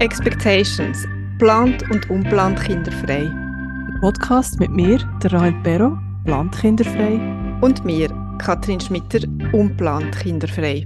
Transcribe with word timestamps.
Expectations. 0.00 1.08
Plant 1.40 1.82
und 1.90 2.08
unplant 2.08 2.62
kinderfrei. 2.62 3.26
Ein 3.26 3.98
Podcast 4.00 4.60
mit 4.60 4.70
mir, 4.70 4.98
der 5.20 5.32
Rahel 5.32 5.52
Perro, 5.64 5.98
plant 6.24 6.56
kinderfrei. 6.56 7.18
Und 7.60 7.84
mir, 7.84 8.08
Katrin 8.38 8.78
Schmitter, 8.78 9.26
unplant 9.52 10.16
kinderfrei. 10.16 10.84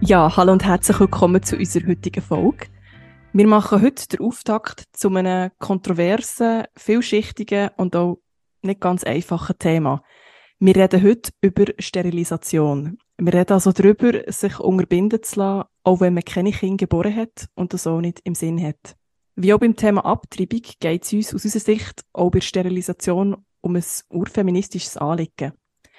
Ja, 0.00 0.34
hallo 0.34 0.52
und 0.52 0.64
herzlich 0.64 0.98
willkommen 1.00 1.42
zu 1.42 1.58
unserer 1.58 1.88
heutigen 1.88 2.22
Folge. 2.22 2.68
Wir 3.34 3.46
machen 3.46 3.82
heute 3.82 4.08
den 4.08 4.20
Auftakt 4.20 4.84
zu 4.94 5.14
einem 5.14 5.50
kontroversen, 5.58 6.64
vielschichtigen 6.74 7.68
und 7.76 7.94
auch 7.94 8.22
nicht 8.62 8.80
ganz 8.80 9.04
einfachen 9.04 9.58
Thema. 9.58 10.02
Wir 10.66 10.76
reden 10.76 11.02
heute 11.02 11.30
über 11.42 11.66
Sterilisation. 11.78 12.96
Wir 13.18 13.34
reden 13.34 13.52
also 13.52 13.70
darüber, 13.70 14.32
sich 14.32 14.58
unterbinden 14.58 15.22
zu 15.22 15.38
lassen, 15.38 15.68
auch 15.82 16.00
wenn 16.00 16.14
man 16.14 16.24
keine 16.24 16.52
Kinder 16.52 16.86
geboren 16.86 17.14
hat 17.14 17.50
und 17.54 17.74
das 17.74 17.86
auch 17.86 18.00
nicht 18.00 18.20
im 18.24 18.34
Sinn 18.34 18.66
hat. 18.66 18.96
Wie 19.36 19.52
auch 19.52 19.58
beim 19.58 19.76
Thema 19.76 20.02
Abtreibung 20.06 20.62
geht 20.80 21.04
es 21.04 21.12
uns 21.12 21.34
aus 21.34 21.44
unserer 21.44 21.60
Sicht 21.60 22.00
auch 22.14 22.30
bei 22.30 22.40
Sterilisation 22.40 23.44
um 23.60 23.76
ein 23.76 23.84
urfeministisches 24.08 24.96
Anliegen. 24.96 25.52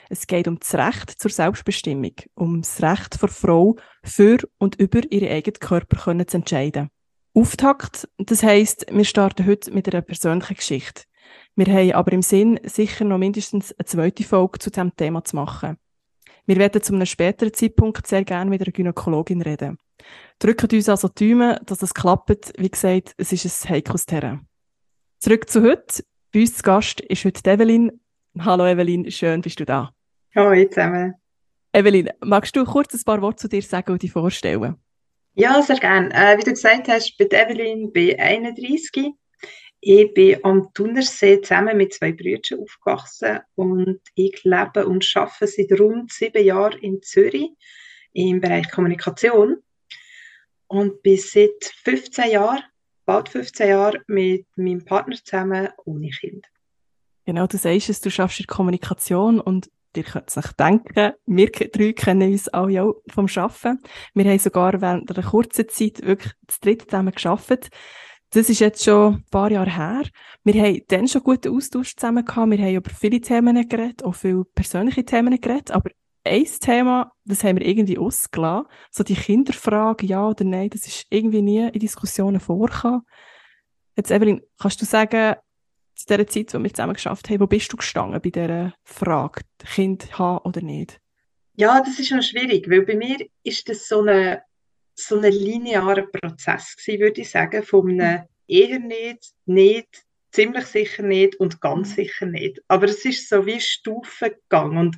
Es 0.09 0.25
geht 0.25 0.47
um 0.47 0.57
das 0.57 0.73
Recht 0.73 1.11
zur 1.11 1.29
Selbstbestimmung, 1.29 2.15
um 2.33 2.63
das 2.63 2.81
Recht 2.81 3.21
der 3.21 3.29
Frau, 3.29 3.75
für 4.03 4.39
und 4.57 4.77
über 4.77 5.01
ihren 5.11 5.29
eigenen 5.29 5.59
Körper 5.59 6.25
zu 6.25 6.37
entscheiden. 6.37 6.89
Auftakt, 7.35 8.09
das 8.17 8.41
heisst, 8.41 8.87
wir 8.89 9.05
starten 9.05 9.45
heute 9.45 9.69
mit 9.69 9.87
einer 9.93 10.01
persönlichen 10.01 10.55
Geschichte. 10.55 11.03
Wir 11.55 11.67
haben 11.67 11.91
aber 11.93 12.11
im 12.11 12.21
Sinn, 12.21 12.59
sicher 12.63 13.05
noch 13.05 13.17
mindestens 13.17 13.73
eine 13.77 13.85
zweite 13.85 14.23
Folge 14.23 14.59
zu 14.59 14.69
diesem 14.69 14.95
Thema 14.95 15.23
zu 15.23 15.35
machen. 15.35 15.77
Wir 16.45 16.57
werden 16.57 16.81
zu 16.81 16.93
einem 16.93 17.05
späteren 17.05 17.53
Zeitpunkt 17.53 18.05
sehr 18.05 18.23
gerne 18.23 18.49
mit 18.49 18.61
einer 18.61 18.71
Gynäkologin 18.71 19.41
reden. 19.41 19.77
Drücken 20.39 20.69
uns 20.71 20.89
also 20.89 21.07
die 21.07 21.31
Daumen, 21.31 21.57
dass 21.65 21.81
es 21.81 21.93
klappt. 21.93 22.53
Wie 22.57 22.69
gesagt, 22.69 23.13
es 23.17 23.31
ist 23.31 23.65
ein 23.65 23.69
heikles 23.69 24.05
Terrain. 24.05 24.45
Zurück 25.19 25.49
zu 25.49 25.63
heute. 25.63 26.03
Bei 26.33 26.41
uns 26.41 26.57
zu 26.57 26.63
Gast 26.63 26.99
ist 27.01 27.25
heute 27.25 27.49
Evelyn. 27.49 27.99
Hallo 28.37 28.67
Evelyn, 28.67 29.09
schön 29.09 29.41
bist 29.41 29.59
du 29.59 29.65
da. 29.65 29.91
Hallo 30.35 30.61
zusammen. 30.67 31.15
Evelyn, 31.71 32.09
magst 32.19 32.55
du 32.55 32.65
kurz 32.65 32.93
ein 32.93 33.03
paar 33.05 33.21
Worte 33.21 33.43
zu 33.43 33.47
dir 33.47 33.61
sagen 33.61 33.93
und 33.93 34.03
dich 34.03 34.11
vorstellen? 34.11 34.75
Ja, 35.33 35.61
sehr 35.61 35.77
gerne. 35.77 36.13
Äh, 36.13 36.37
wie 36.37 36.43
du 36.43 36.51
gesagt 36.51 36.87
hast, 36.89 37.17
bin 37.17 37.29
Evelyn, 37.31 37.91
bin 37.91 38.19
31 38.19 39.13
ich 39.87 40.11
bin 40.15 40.43
am 40.43 40.73
Thunersee 40.73 41.41
zusammen 41.41 41.77
mit 41.77 41.93
zwei 41.93 42.11
Brüdern 42.11 42.59
aufgewachsen 42.59 43.41
und 43.53 43.99
ich 44.15 44.43
lebe 44.43 44.87
und 44.87 45.07
arbeite 45.15 45.45
seit 45.45 45.79
rund 45.79 46.11
sieben 46.11 46.43
Jahren 46.43 46.79
in 46.79 47.03
Zürich 47.03 47.51
im 48.13 48.41
Bereich 48.41 48.71
Kommunikation 48.71 49.57
und 50.65 51.03
bin 51.03 51.17
seit 51.17 51.71
15 51.83 52.31
Jahren, 52.31 52.63
bald 53.05 53.29
15 53.29 53.69
Jahren, 53.69 54.01
mit 54.07 54.47
meinem 54.55 54.83
Partner 54.83 55.17
zusammen 55.23 55.69
ohne 55.85 56.09
Kind. 56.09 56.47
Genau, 57.27 57.45
du 57.45 57.57
sagst 57.57 57.89
es, 57.89 58.01
du 58.01 58.09
schaffst 58.09 58.39
in 58.39 58.47
Kommunikation 58.47 59.39
und 59.39 59.69
ihr 59.95 60.03
könnt 60.03 60.31
sich 60.31 60.51
denken, 60.53 61.13
wir 61.27 61.51
drei 61.51 61.93
kennen 61.93 62.31
uns 62.31 62.47
alle 62.47 62.81
auch 62.81 62.95
vom 63.13 63.27
Arbeiten. 63.35 63.83
Wir 64.15 64.25
haben 64.25 64.39
sogar 64.39 64.81
während 64.81 65.15
einer 65.15 65.29
kurzen 65.29 65.69
Zeit 65.69 66.01
wirklich 66.01 66.33
das 66.47 66.59
dritte 66.59 66.87
zusammen 66.87 67.13
gearbeitet. 67.13 67.69
Das 68.31 68.49
ist 68.49 68.59
jetzt 68.59 68.83
schon 68.83 69.15
ein 69.15 69.25
paar 69.31 69.51
Jahre 69.51 69.69
her. 69.69 70.03
Wir 70.43 70.61
haben 70.61 70.81
dann 70.87 71.07
schon 71.07 71.23
guten 71.23 71.55
Austausch 71.55 71.95
zusammen 71.95 72.25
gehabt. 72.25 72.51
Wir 72.51 72.57
haben 72.57 72.75
über 72.75 72.89
viele 72.89 73.21
Themen 73.21 73.67
geredet, 73.67 74.03
auch 74.03 74.15
viele 74.15 74.43
persönliche 74.43 75.05
Themen 75.05 75.39
geredet. 75.39 75.71
Aber 75.71 75.89
ein 76.25 76.45
Thema, 76.59 77.11
das 77.23 77.43
haben 77.43 77.57
wir 77.59 77.65
irgendwie 77.65 77.97
ausgelassen. 77.97 78.67
So 78.91 79.03
die 79.03 79.15
Kinderfrage, 79.15 80.05
ja 80.05 80.27
oder 80.27 80.43
nein, 80.43 80.69
das 80.69 80.87
ist 80.87 81.05
irgendwie 81.09 81.41
nie 81.41 81.69
in 81.69 81.79
Diskussionen 81.79 82.39
vorgekommen. 82.39 83.03
Jetzt, 83.95 84.11
Evelyn, 84.11 84.41
kannst 84.59 84.81
du 84.81 84.85
sagen, 84.85 85.35
zu 85.95 86.05
der 86.07 86.27
Zeit, 86.27 86.53
wo 86.53 86.61
wir 86.61 86.73
zusammen 86.73 86.93
geschafft 86.93 87.29
haben, 87.29 87.39
wo 87.39 87.47
bist 87.47 87.71
du 87.71 87.77
gestanden 87.77 88.19
bei 88.21 88.29
dieser 88.29 88.73
Frage, 88.83 89.41
Kind 89.59 90.17
haben 90.19 90.39
oder 90.39 90.61
nicht? 90.61 90.99
Ja, 91.55 91.79
das 91.79 91.99
ist 91.99 92.11
noch 92.11 92.21
schwierig, 92.21 92.69
weil 92.69 92.81
bei 92.81 92.95
mir 92.95 93.17
ist 93.43 93.69
das 93.69 93.87
so 93.87 94.01
eine 94.01 94.41
so 94.95 95.19
ein 95.19 95.31
linearer 95.31 96.07
Prozess 96.07 96.75
gewesen, 96.75 97.01
würde 97.01 97.21
ich 97.21 97.29
sagen, 97.29 97.63
von 97.63 97.89
einem 97.89 98.23
eher 98.47 98.79
nicht, 98.79 99.31
nicht, 99.45 100.05
ziemlich 100.31 100.65
sicher 100.65 101.03
nicht 101.03 101.35
und 101.37 101.61
ganz 101.61 101.89
mhm. 101.89 101.93
sicher 101.93 102.25
nicht. 102.25 102.61
Aber 102.67 102.85
es 102.85 103.05
ist 103.05 103.29
so 103.29 103.45
wie 103.45 103.59
Stufen 103.59 104.29
gegangen 104.29 104.77
und 104.77 104.97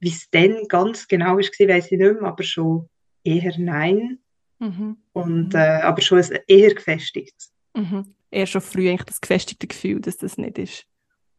wie 0.00 0.10
es 0.10 0.28
dann 0.30 0.68
ganz 0.68 1.08
genau 1.08 1.38
ist, 1.38 1.58
weiß 1.58 1.92
ich 1.92 1.98
nicht 1.98 2.20
mehr, 2.20 2.22
aber 2.22 2.42
schon 2.42 2.88
eher 3.22 3.54
nein. 3.58 4.18
Mhm. 4.58 4.98
Und, 5.12 5.54
mhm. 5.54 5.58
äh, 5.58 5.80
aber 5.82 6.02
schon 6.02 6.18
ein 6.18 6.38
eher 6.46 6.74
gefestigtes. 6.74 7.52
Mhm. 7.74 8.14
Eher 8.30 8.46
schon 8.46 8.60
früh 8.60 8.88
eigentlich 8.88 9.04
das 9.04 9.20
gefestigte 9.20 9.66
Gefühl, 9.66 10.00
dass 10.00 10.16
das 10.18 10.38
nicht 10.38 10.58
ist. 10.58 10.86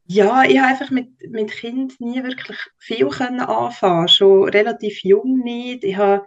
Ja, 0.08 0.44
ich 0.44 0.60
habe 0.60 0.68
einfach 0.68 0.92
mit, 0.92 1.10
mit 1.30 1.52
Kind 1.52 2.00
nie 2.00 2.24
wirklich 2.24 2.58
viel 2.78 3.08
können 3.10 3.40
anfangen, 3.40 4.08
schon 4.08 4.50
relativ 4.50 5.04
jung 5.04 5.40
nicht. 5.40 5.84
Ich 5.84 5.98
habe 5.98 6.26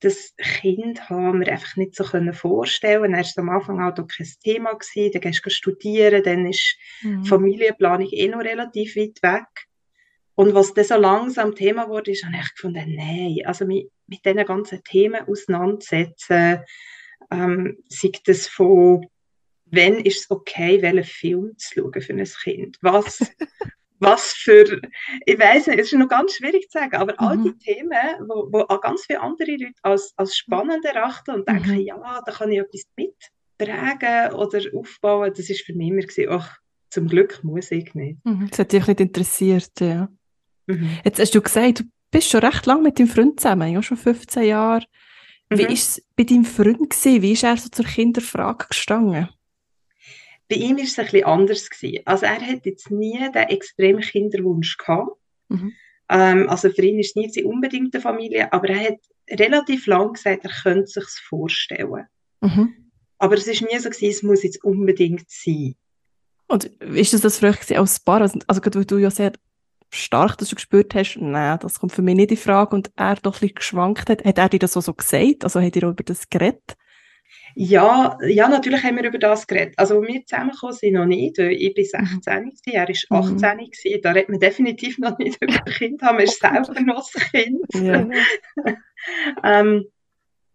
das 0.00 0.34
Kind 0.36 1.10
haben 1.10 1.40
wir 1.40 1.52
einfach 1.52 1.76
nicht 1.76 1.94
so 1.94 2.04
können 2.04 2.32
vorstellen. 2.32 3.14
Er 3.14 3.22
war 3.22 3.32
am 3.36 3.50
Anfang 3.50 3.80
auch 3.80 3.94
kein 3.94 4.28
Thema 4.42 4.72
gewesen. 4.72 5.12
Dann 5.12 5.20
gehst 5.20 5.44
du 5.44 5.50
studieren, 5.50 6.22
dann 6.22 6.46
ist 6.46 6.76
mhm. 7.02 7.24
Familienplanung 7.24 8.08
eh 8.10 8.28
noch 8.28 8.40
relativ 8.40 8.96
weit 8.96 9.22
weg. 9.22 9.48
Und 10.34 10.54
was 10.54 10.72
dann 10.72 10.84
so 10.84 10.96
langsam 10.96 11.54
Thema 11.54 11.88
wurde, 11.88 12.12
ist, 12.12 12.24
habe 12.24 12.36
ich 12.42 12.54
gefunden, 12.54 12.94
nein, 12.96 13.40
also 13.44 13.66
mit, 13.66 13.90
mit 14.06 14.24
diesen 14.24 14.46
ganzen 14.46 14.82
Themen 14.82 15.28
auseinandersetzen, 15.28 16.60
ähm, 17.30 17.76
sei 17.88 18.12
das 18.24 18.46
von, 18.46 19.06
wenn 19.66 19.98
ist 19.98 20.20
es 20.20 20.30
okay, 20.30 20.80
welchen 20.80 21.04
Film 21.04 21.58
zu 21.58 21.74
schauen 21.74 22.00
für 22.00 22.14
ein 22.14 22.24
Kind? 22.24 22.78
Was, 22.80 23.18
was 24.00 24.32
für, 24.32 24.80
ich 25.26 25.38
weiß 25.38 25.68
nicht, 25.68 25.78
es 25.78 25.92
ist 25.92 25.98
noch 25.98 26.08
ganz 26.08 26.34
schwierig 26.34 26.68
zu 26.70 26.78
sagen, 26.78 26.96
aber 26.96 27.12
mhm. 27.12 27.18
all 27.18 27.38
die 27.38 27.56
Themen, 27.58 27.92
wo, 28.26 28.48
wo 28.50 28.60
auch 28.62 28.80
ganz 28.80 29.04
viele 29.06 29.20
andere 29.20 29.50
Leute 29.52 29.74
als, 29.82 30.12
als 30.16 30.36
spannend 30.36 30.84
erachten 30.84 31.36
und 31.36 31.48
denken, 31.48 31.74
mhm. 31.74 31.80
ja, 31.80 32.20
da 32.24 32.32
kann 32.32 32.50
ich 32.50 32.58
etwas 32.58 32.84
mittragen 32.96 34.34
oder 34.34 34.60
aufbauen, 34.74 35.32
das 35.36 35.50
ist 35.50 35.62
für 35.62 35.74
mich 35.74 35.88
immer 35.88 36.00
gewesen, 36.00 36.28
ach, 36.30 36.58
zum 36.88 37.06
Glück 37.06 37.44
muss 37.44 37.70
ich 37.70 37.94
nicht. 37.94 38.24
Mhm. 38.24 38.48
Das 38.50 38.58
hat 38.58 38.72
dich 38.72 38.86
nicht 38.86 39.00
interessiert, 39.00 39.70
ja. 39.80 40.08
Mhm. 40.66 40.98
Jetzt 41.04 41.20
hast 41.20 41.34
du 41.34 41.40
gesagt, 41.40 41.80
du 41.80 41.84
bist 42.10 42.30
schon 42.30 42.40
recht 42.40 42.66
lange 42.66 42.82
mit 42.82 42.98
deinem 42.98 43.08
Freund 43.08 43.38
zusammen, 43.38 43.72
ja, 43.72 43.82
schon 43.82 43.96
15 43.96 44.44
Jahre. 44.44 44.84
Wie 45.50 45.58
war 45.58 45.68
mhm. 45.68 45.74
es 45.74 46.02
bei 46.16 46.24
deinem 46.24 46.44
Freund? 46.44 46.90
Gewesen? 46.90 47.22
Wie 47.22 47.32
ist 47.32 47.42
er 47.42 47.56
so 47.56 47.68
zur 47.68 47.84
Kinderfrage 47.84 48.66
gestanden? 48.68 49.28
Bei 50.50 50.56
ihm 50.56 50.76
war 50.76 50.84
es 50.84 50.98
ein 50.98 51.04
bisschen 51.04 51.24
anders. 51.24 51.70
Gewesen. 51.70 52.00
Also 52.04 52.26
er 52.26 52.40
hat 52.40 52.66
jetzt 52.66 52.90
nie 52.90 53.18
den 53.18 53.48
extremen 53.48 54.02
Kinderwunsch 54.02 54.76
gehabt. 54.76 55.12
Mhm. 55.48 55.72
Ähm, 56.08 56.48
also 56.48 56.70
für 56.70 56.82
ihn 56.82 56.98
ist 56.98 57.16
es 57.16 57.34
nie 57.36 57.44
unbedingt 57.44 57.94
eine 57.94 58.02
Familie, 58.02 58.52
aber 58.52 58.70
er 58.70 58.90
hat 58.90 58.98
relativ 59.30 59.86
lang 59.86 60.12
gesagt, 60.12 60.44
er 60.44 60.50
könnte 60.50 60.88
sich 60.88 61.04
vorstellen. 61.28 62.06
Mhm. 62.40 62.90
Aber 63.18 63.36
es 63.36 63.46
war 63.46 63.68
nie 63.70 63.78
so, 63.78 63.90
gewesen, 63.90 64.10
es 64.10 64.22
muss 64.22 64.42
jetzt 64.42 64.64
unbedingt 64.64 65.30
sein. 65.30 65.76
Und 66.48 66.64
ist 66.64 67.14
das 67.14 67.20
das 67.20 67.38
für 67.38 67.48
euch 67.48 67.78
als 67.78 68.00
Paar? 68.00 68.22
Also, 68.22 68.40
also 68.48 68.60
weil 68.74 68.84
du 68.84 68.98
ja 68.98 69.10
sehr 69.10 69.32
stark 69.92 70.38
dass 70.38 70.48
du 70.48 70.54
gespürt 70.54 70.94
hast, 70.94 71.16
nein, 71.20 71.58
das 71.60 71.80
kommt 71.80 71.92
für 71.92 72.02
mich 72.02 72.14
nicht 72.14 72.30
in 72.30 72.36
Frage 72.36 72.74
und 72.76 72.90
er 72.96 73.16
doch 73.16 73.36
ein 73.36 73.40
bisschen 73.40 73.54
geschwankt 73.56 74.08
hat. 74.08 74.24
Hat 74.24 74.38
er 74.38 74.48
dir 74.48 74.58
das 74.58 74.76
auch 74.76 74.82
so 74.82 74.94
gesagt? 74.94 75.44
Also 75.44 75.60
hat 75.60 75.76
er 75.76 75.88
über 75.88 76.02
das 76.02 76.28
geredet? 76.28 76.76
Ja, 77.54 78.18
ja, 78.26 78.48
natürlich 78.48 78.82
haben 78.82 78.96
wir 78.96 79.04
über 79.04 79.18
das 79.18 79.46
geredet. 79.46 79.74
Also, 79.76 80.00
als 80.00 80.08
wir 80.08 80.24
zusammengekommen 80.26 80.74
sind, 80.74 80.94
noch 80.94 81.06
nicht. 81.06 81.38
Ich 81.38 81.76
war 81.76 82.06
16, 82.06 82.44
mhm. 82.44 82.52
er 82.72 82.88
war 82.88 83.18
18. 83.20 83.58
Mhm. 83.58 84.02
Da 84.02 84.12
redet 84.12 84.28
man 84.28 84.40
definitiv 84.40 84.98
noch 84.98 85.18
nicht 85.18 85.38
über 85.42 85.58
Kind 85.64 86.02
haben. 86.02 86.16
Man 86.16 86.24
ist 86.24 86.40
selber 86.40 86.80
noch 86.80 87.08
ein 87.14 87.22
Kind. 87.30 87.64
Ja. 87.74 88.08
ähm, 89.60 89.86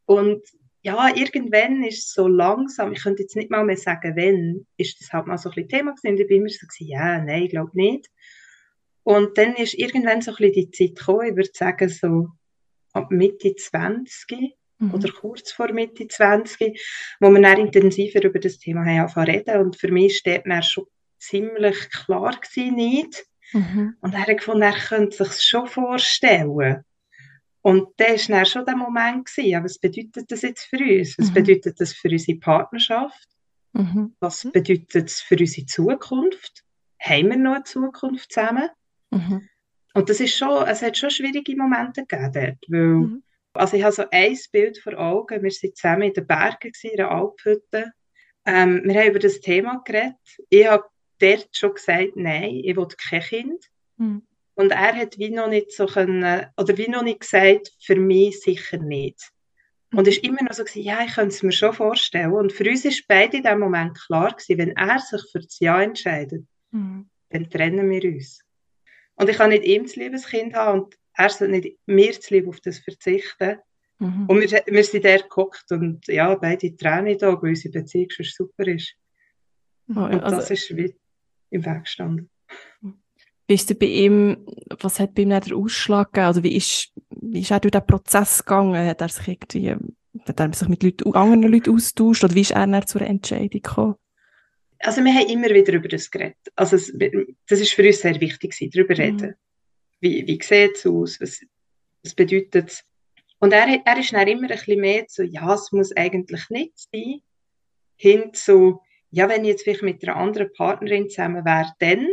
und 0.06 0.42
ja, 0.81 1.09
irgendwann 1.15 1.83
ist 1.83 2.06
es 2.06 2.13
so 2.13 2.27
langsam, 2.27 2.94
ich 2.94 3.01
könnte 3.01 3.24
jetzt 3.24 3.36
nicht 3.36 3.50
mal 3.50 3.65
mehr 3.65 3.77
sagen, 3.77 4.15
wenn, 4.15 4.68
ist 4.77 5.01
das 5.01 5.12
halt 5.12 5.25
mal 5.25 5.38
so 5.38 5.50
ein 5.50 5.56
bisschen 5.56 5.69
Thema 5.69 5.95
gewesen. 5.95 6.13
Und 6.13 6.19
ich 6.19 6.27
bin 6.27 6.38
immer 6.38 6.50
so, 6.50 6.68
gewesen, 6.68 6.88
ja, 6.88 7.18
nein, 7.18 7.44
ich 7.44 7.50
glaube 7.50 7.71
nicht. 7.74 8.09
Und 9.03 9.38
dann 9.38 9.56
ist 9.56 9.74
irgendwann 9.74 10.21
so 10.21 10.31
ein 10.31 10.38
bisschen 10.38 10.53
die 10.53 10.71
Zeit 10.71 10.95
gekommen, 10.95 11.30
ich 11.30 11.36
würde 11.36 11.50
sagen, 11.53 11.89
so 11.89 12.27
ab 12.94 13.12
Mitte 13.12 13.56
20 13.56 14.56
mhm. 14.80 14.94
oder 14.94 15.12
kurz 15.12 15.51
vor 15.51 15.72
Mitte 15.72 16.07
20, 16.07 16.80
wo 17.19 17.30
wir 17.30 17.42
dann 17.42 17.60
intensiver 17.60 18.24
über 18.24 18.39
das 18.39 18.57
Thema 18.57 18.86
haben 18.86 19.24
reden 19.24 19.62
und 19.62 19.75
für 19.77 19.92
mich 19.92 20.18
steht 20.18 20.44
dann 20.45 20.63
schon 20.63 20.86
ziemlich 21.18 21.89
klar 21.89 22.39
gewesen, 22.39 22.75
nicht. 22.75 23.25
Mhm. 23.54 23.95
Und 24.01 24.13
er 24.13 24.22
hat 24.22 24.38
gefunden, 24.38 24.63
er 24.63 24.74
könnte 24.74 25.24
sich 25.24 25.42
schon 25.42 25.68
vorstellen. 25.68 26.83
Und 27.62 27.88
das 27.98 28.30
war 28.30 28.38
dann 28.38 28.45
schon 28.45 28.66
der 28.66 28.75
Moment 28.75 29.25
gewesen. 29.25 29.63
was 29.63 29.80
bedeutet 29.80 30.31
das 30.31 30.44
jetzt 30.44 30.66
für 30.66 30.77
uns? 30.77 31.18
Was 31.18 31.30
mhm. 31.30 31.33
bedeutet 31.33 31.80
das 31.80 31.94
für 31.94 32.10
unsere 32.10 32.38
Partnerschaft? 32.38 33.27
Mhm. 33.74 34.16
Was 34.19 34.44
bedeutet 34.44 35.10
es 35.10 35.22
für 35.22 35.38
unsere 35.38 35.66
Zukunft? 35.66 36.63
Haben 37.00 37.30
wir 37.30 37.38
noch 37.38 37.56
eine 37.56 37.63
Zukunft 37.63 38.31
zusammen? 38.31 38.69
Mhm. 39.10 39.50
Und 39.94 40.10
das 40.10 40.19
ist 40.19 40.38
schon, 40.38 40.68
es 40.68 40.81
hat 40.81 40.98
schon 40.98 41.10
schwierige 41.10 41.56
Momente 41.56 42.06
gegeben 42.06 42.31
dort, 42.33 42.57
weil, 42.68 42.81
mhm. 42.81 43.24
Also 43.56 43.78
ich 43.78 43.84
habe 43.84 43.94
so 43.94 44.04
ein 44.12 44.38
Bild 44.52 44.78
vor 44.78 44.98
Augen, 44.98 45.44
wir 45.44 45.52
waren 45.52 45.75
zusammen 45.75 46.02
in 46.04 46.13
den 46.13 46.28
Bergen, 46.28 46.72
in 46.81 47.00
einer 47.00 47.12
Alphütte. 47.12 47.92
Ähm, 48.46 48.81
wir 48.84 49.00
haben 49.00 49.10
über 49.10 49.19
das 49.19 49.40
Thema 49.40 49.81
geredet. 49.84 50.16
Ich 50.50 50.68
habe 50.68 50.86
dort 51.19 51.50
schon 51.52 51.74
gesagt, 51.74 52.16
nein, 52.16 52.62
ich 52.63 52.75
will 52.75 52.88
kein 53.10 53.22
Kind. 53.22 53.66
Mhm. 53.98 54.24
Und 54.56 54.72
er 54.72 54.96
hat 54.96 55.18
wie 55.18 55.31
noch 55.31 55.50
nicht 55.50 55.72
so 55.72 55.86
können, 55.86 56.46
oder 56.57 56.78
wie 56.78 56.88
noch 56.88 57.04
nicht 57.04 57.22
gesagt, 57.22 57.74
für 57.81 57.96
mich 57.96 58.40
sicher 58.42 58.78
nicht. 58.78 59.31
Und 59.94 60.08
es 60.08 60.18
war 60.18 60.24
immer 60.25 60.44
noch 60.44 60.54
so, 60.54 60.63
gewesen, 60.63 60.84
ja, 60.84 61.04
ich 61.06 61.16
könnte 61.16 61.36
es 61.36 61.44
mir 61.44 61.51
schon 61.51 61.74
vorstellen. 61.74 62.34
Und 62.34 62.51
für 62.51 62.69
uns 62.69 62.84
war 62.84 62.92
beide 63.08 63.38
in 63.38 63.44
dem 63.44 63.60
Moment 63.60 63.98
klar, 63.98 64.31
gewesen, 64.31 64.58
wenn 64.58 64.75
er 64.75 65.00
sich 65.00 65.22
für 65.31 65.40
das 65.40 65.60
Ja 65.60 65.81
entscheidet, 65.81 66.46
mhm. 66.72 67.10
dann 67.30 67.50
trennen 67.50 67.90
wir 67.90 68.04
uns. 68.04 68.42
Und 69.16 69.30
ich 69.30 69.38
kann 69.38 69.50
nicht 69.50 69.63
ihm 69.63 69.84
das 69.84 69.96
Liebeskind 69.96 70.54
haben 70.54 70.81
und 70.81 70.96
er 71.15 71.29
soll 71.29 71.50
nicht 71.50 71.77
mir 71.85 72.13
das 72.13 72.29
Liebe 72.29 72.50
auf 72.50 72.59
das 72.59 72.79
verzichten. 72.79 73.57
Mhm. 74.00 74.25
Und 74.27 74.41
wir, 74.41 74.63
wir 74.65 74.83
sind 74.83 75.06
da 75.06 75.15
geguckt 75.17 75.71
und 75.71 76.06
ja, 76.07 76.35
beide 76.35 76.75
Tränen 76.75 77.17
da, 77.17 77.41
weil 77.41 77.50
unsere 77.50 77.79
Beziehung 77.79 78.09
schon 78.09 78.25
super 78.25 78.67
ist. 78.67 78.95
Oh, 79.89 80.00
und 80.00 80.21
also, 80.21 80.38
das 80.38 80.51
ist 80.51 80.75
wie 80.75 80.94
im 81.51 81.65
Weg 81.65 81.83
gestanden. 81.83 82.29
Wie 83.47 83.53
ist 83.53 83.79
bei 83.79 83.85
ihm, 83.85 84.45
was 84.79 85.00
hat 85.00 85.13
bei 85.13 85.21
ihm 85.21 85.29
der 85.29 85.56
Ausschlag 85.56 86.12
gegeben? 86.12 86.27
Also 86.27 86.44
wie 86.44 86.56
ist, 86.56 86.91
wie 87.09 87.41
ist 87.41 87.51
er 87.51 87.59
durch 87.59 87.71
den 87.71 87.85
Prozess 87.85 88.44
gegangen? 88.44 88.75
Hat 88.75 89.01
er 89.01 89.09
sich 89.09 89.27
irgendwie, 89.27 89.75
hat 90.27 90.39
er 90.39 90.53
sich 90.53 90.67
mit 90.67 90.83
Leuten, 90.83 91.13
anderen 91.13 91.53
Leuten 91.53 91.75
austauscht 91.75 92.23
oder 92.23 92.33
wie 92.33 92.41
ist 92.41 92.51
er 92.51 92.67
dann 92.67 92.88
zu 92.88 93.00
einer 93.00 93.09
Entscheidung 93.09 93.50
gekommen? 93.50 93.95
Also 94.79 95.03
wir 95.03 95.13
haben 95.13 95.29
immer 95.29 95.50
wieder 95.50 95.73
über 95.73 95.88
das 95.88 96.09
geredet. 96.12 96.38
Also 96.56 96.75
es, 96.75 96.91
das 97.47 97.59
ist 97.59 97.73
für 97.73 97.85
uns 97.85 98.01
sehr 98.01 98.19
wichtig, 98.19 98.56
darüber 98.73 98.95
mhm. 98.95 99.35
Wie, 100.06 100.28
wie 100.28 100.40
sieht 100.42 100.75
es 100.75 100.86
aus? 100.86 101.19
Was, 101.19 101.42
was 102.04 102.13
bedeutet 102.13 102.69
es? 102.69 102.84
Und 103.40 103.54
er, 103.54 103.68
er 103.84 104.00
ist 104.00 104.13
dann 104.13 104.28
immer 104.28 104.44
ein 104.44 104.48
bisschen 104.48 104.80
mehr 104.80 105.06
so, 105.07 105.24
ja, 105.24 105.54
es 105.54 105.72
muss 105.72 105.96
eigentlich 105.96 106.50
nicht 106.50 106.74
sein, 106.78 107.22
hin 107.96 108.34
zu, 108.34 108.81
ja, 109.10 109.28
wenn 109.28 109.44
ich 109.44 109.50
jetzt 109.50 109.63
vielleicht 109.63 109.81
mit 109.81 110.07
einer 110.07 110.18
anderen 110.18 110.54
Partnerin 110.54 111.10
zusammen 111.10 111.44
wäre, 111.44 111.74
dann 111.80 112.07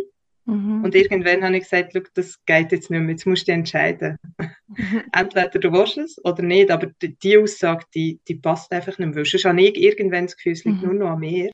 Mhm. 0.45 0.85
Und 0.85 0.95
irgendwann 0.95 1.45
habe 1.45 1.57
ich 1.57 1.63
gesagt, 1.63 1.97
das 2.15 2.45
geht 2.45 2.73
jetzt 2.73 2.91
nicht 2.91 3.01
mehr, 3.01 3.11
jetzt 3.11 3.27
musst 3.27 3.47
du 3.47 3.53
entscheiden. 3.53 4.17
Mhm. 4.39 5.03
Entweder 5.13 5.49
du 5.49 5.73
willst 5.73 5.99
es 5.99 6.25
oder 6.25 6.43
nicht, 6.43 6.71
aber 6.71 6.89
die, 7.01 7.17
die 7.17 7.39
Aussage, 7.39 7.85
die, 7.95 8.21
die 8.27 8.35
passt 8.37 8.73
einfach 8.73 8.99
nicht 8.99 9.15
mehr. 9.15 9.25
Sonst 9.25 9.45
habe 9.45 9.63
ich 9.63 9.77
irgendwann 9.77 10.27
das 10.27 10.37
Gefühl, 10.37 10.53
es 10.53 10.65
liegt 10.65 10.83
mhm. 10.83 10.89
nur 10.89 10.95
noch 10.95 11.11
an 11.11 11.21
mir. 11.21 11.51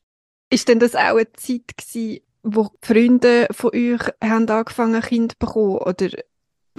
Ist 0.50 0.68
denn 0.68 0.78
das 0.78 0.94
auch 0.94 1.16
eine 1.16 1.30
Zeit 1.32 1.76
gewesen, 1.76 2.20
wo 2.42 2.70
Freunde 2.80 3.46
von 3.50 3.72
euch 3.74 4.00
haben 4.24 4.48
angefangen, 4.48 5.02
Kind 5.02 5.32
zu 5.32 5.38
bekommen? 5.38 5.78
Oder 5.78 6.08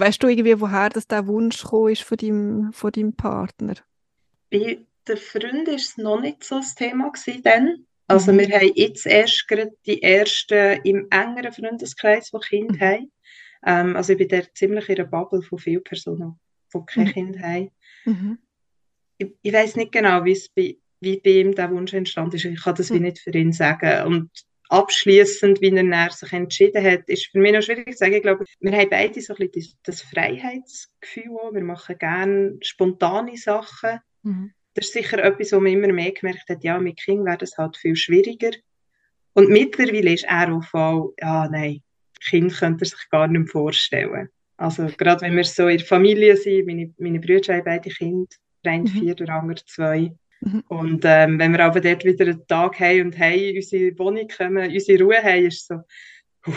weißt 0.00 0.22
du 0.22 0.28
irgendwie, 0.28 0.60
woher 0.60 0.88
das 0.88 1.06
der 1.06 1.26
Wunsch 1.26 1.64
ist 1.64 2.02
von 2.02 2.16
deinem, 2.16 2.72
von 2.72 2.90
deinem 2.90 3.12
Partner? 3.12 3.74
Bei 4.50 4.78
den 5.06 5.16
Freunden 5.16 5.66
war 5.66 5.74
es 5.74 5.96
noch 5.96 6.20
nicht 6.20 6.42
so 6.42 6.56
das 6.56 6.74
Thema 6.74 7.12
dann. 7.42 7.86
Also 8.06 8.32
mhm. 8.32 8.38
wir 8.40 8.48
haben 8.48 8.72
jetzt 8.74 9.06
erst 9.06 9.46
gerade 9.46 9.72
die 9.86 10.02
ersten 10.02 10.80
im 10.82 11.06
engeren 11.10 11.52
Freundeskreis, 11.52 12.30
die 12.32 12.38
Kinder 12.38 12.74
mhm. 12.74 12.80
haben. 12.80 13.12
Ähm, 13.64 13.96
also 13.96 14.12
ich 14.12 14.18
bin 14.18 14.28
da 14.28 14.42
ziemlich 14.52 14.88
in 14.88 14.98
einer 14.98 15.08
Bubble 15.08 15.42
von 15.42 15.58
vielen 15.58 15.84
Personen, 15.84 16.40
die 16.74 16.78
kein 16.86 17.04
mhm. 17.04 17.12
Kind 17.12 17.38
haben. 17.40 17.70
Mhm. 18.04 18.38
Ich, 19.18 19.28
ich 19.42 19.52
weiß 19.52 19.76
nicht 19.76 19.92
genau, 19.92 20.24
wie, 20.24 20.40
bei, 20.56 20.76
wie 21.00 21.20
bei 21.20 21.30
ihm 21.30 21.54
der 21.54 21.70
Wunsch 21.70 21.92
entstanden 21.92 22.36
ist. 22.36 22.44
Ich 22.44 22.62
kann 22.62 22.74
das 22.74 22.90
wie 22.90 22.94
mhm. 22.94 23.02
nicht 23.02 23.20
für 23.20 23.30
ihn 23.30 23.52
sagen. 23.52 24.06
Und 24.06 24.30
abschließend, 24.70 25.60
wie 25.60 25.76
er 25.76 26.10
sich 26.10 26.32
entschieden 26.32 26.84
hat, 26.84 27.08
ist 27.08 27.26
für 27.26 27.38
mich 27.38 27.52
noch 27.52 27.62
schwierig 27.62 27.92
zu 27.92 27.98
sagen. 27.98 28.14
Ich 28.14 28.22
glaube, 28.22 28.44
wir 28.60 28.72
haben 28.72 28.90
beide 28.90 29.20
so 29.20 29.34
ein 29.34 29.50
bisschen 29.50 29.78
das, 29.82 30.02
Freiheitsgefühl. 30.02 31.52
Wir 31.52 31.64
machen 31.64 31.98
gerne 31.98 32.56
spontane 32.62 33.36
Sachen. 33.36 34.00
Mhm 34.22 34.52
das 34.74 34.86
ist 34.86 34.92
sicher 34.92 35.22
etwas, 35.22 35.52
wo 35.52 35.60
man 35.60 35.72
immer 35.72 35.92
mehr 35.92 36.12
gemerkt 36.12 36.48
hat, 36.48 36.64
ja, 36.64 36.78
mit 36.78 36.98
Kindern 36.98 37.26
wäre 37.26 37.38
das 37.38 37.56
halt 37.58 37.76
viel 37.76 37.96
schwieriger. 37.96 38.52
Und 39.32 39.48
mittlerweile 39.48 40.12
ist 40.12 40.24
er 40.24 40.52
auch 40.52 40.64
voll, 40.64 41.12
ja, 41.20 41.48
nein, 41.48 41.82
Kind 42.20 42.54
könnte 42.54 42.84
er 42.84 42.88
sich 42.88 43.10
gar 43.10 43.26
nicht 43.26 43.40
mehr 43.40 43.48
vorstellen. 43.48 44.28
Also 44.56 44.86
gerade 44.96 45.22
wenn 45.22 45.36
wir 45.36 45.44
so 45.44 45.68
in 45.68 45.78
der 45.78 45.86
Familie 45.86 46.36
sind, 46.36 46.66
meine, 46.66 46.92
meine 46.98 47.20
Brüder 47.20 47.54
haben 47.54 47.64
beide 47.64 47.88
Kinder, 47.90 48.28
der 48.64 48.72
eine 48.72 48.82
mhm. 48.84 48.88
vier, 48.88 49.14
der 49.14 49.28
andere 49.30 49.64
zwei. 49.64 50.12
Mhm. 50.40 50.64
Und 50.68 51.02
ähm, 51.04 51.38
wenn 51.38 51.52
wir 51.52 51.64
aber 51.64 51.80
dort 51.80 52.04
wieder 52.04 52.26
einen 52.26 52.46
Tag 52.46 52.80
haben 52.80 53.06
und 53.06 53.14
in 53.18 53.56
unsere 53.56 53.98
Wohnung 53.98 54.26
kommen, 54.28 54.70
unsere 54.70 55.02
Ruhe 55.04 55.22
haben, 55.22 55.46
ist 55.46 55.62
es 55.62 55.66
so, 55.66 55.74
puh, 56.42 56.52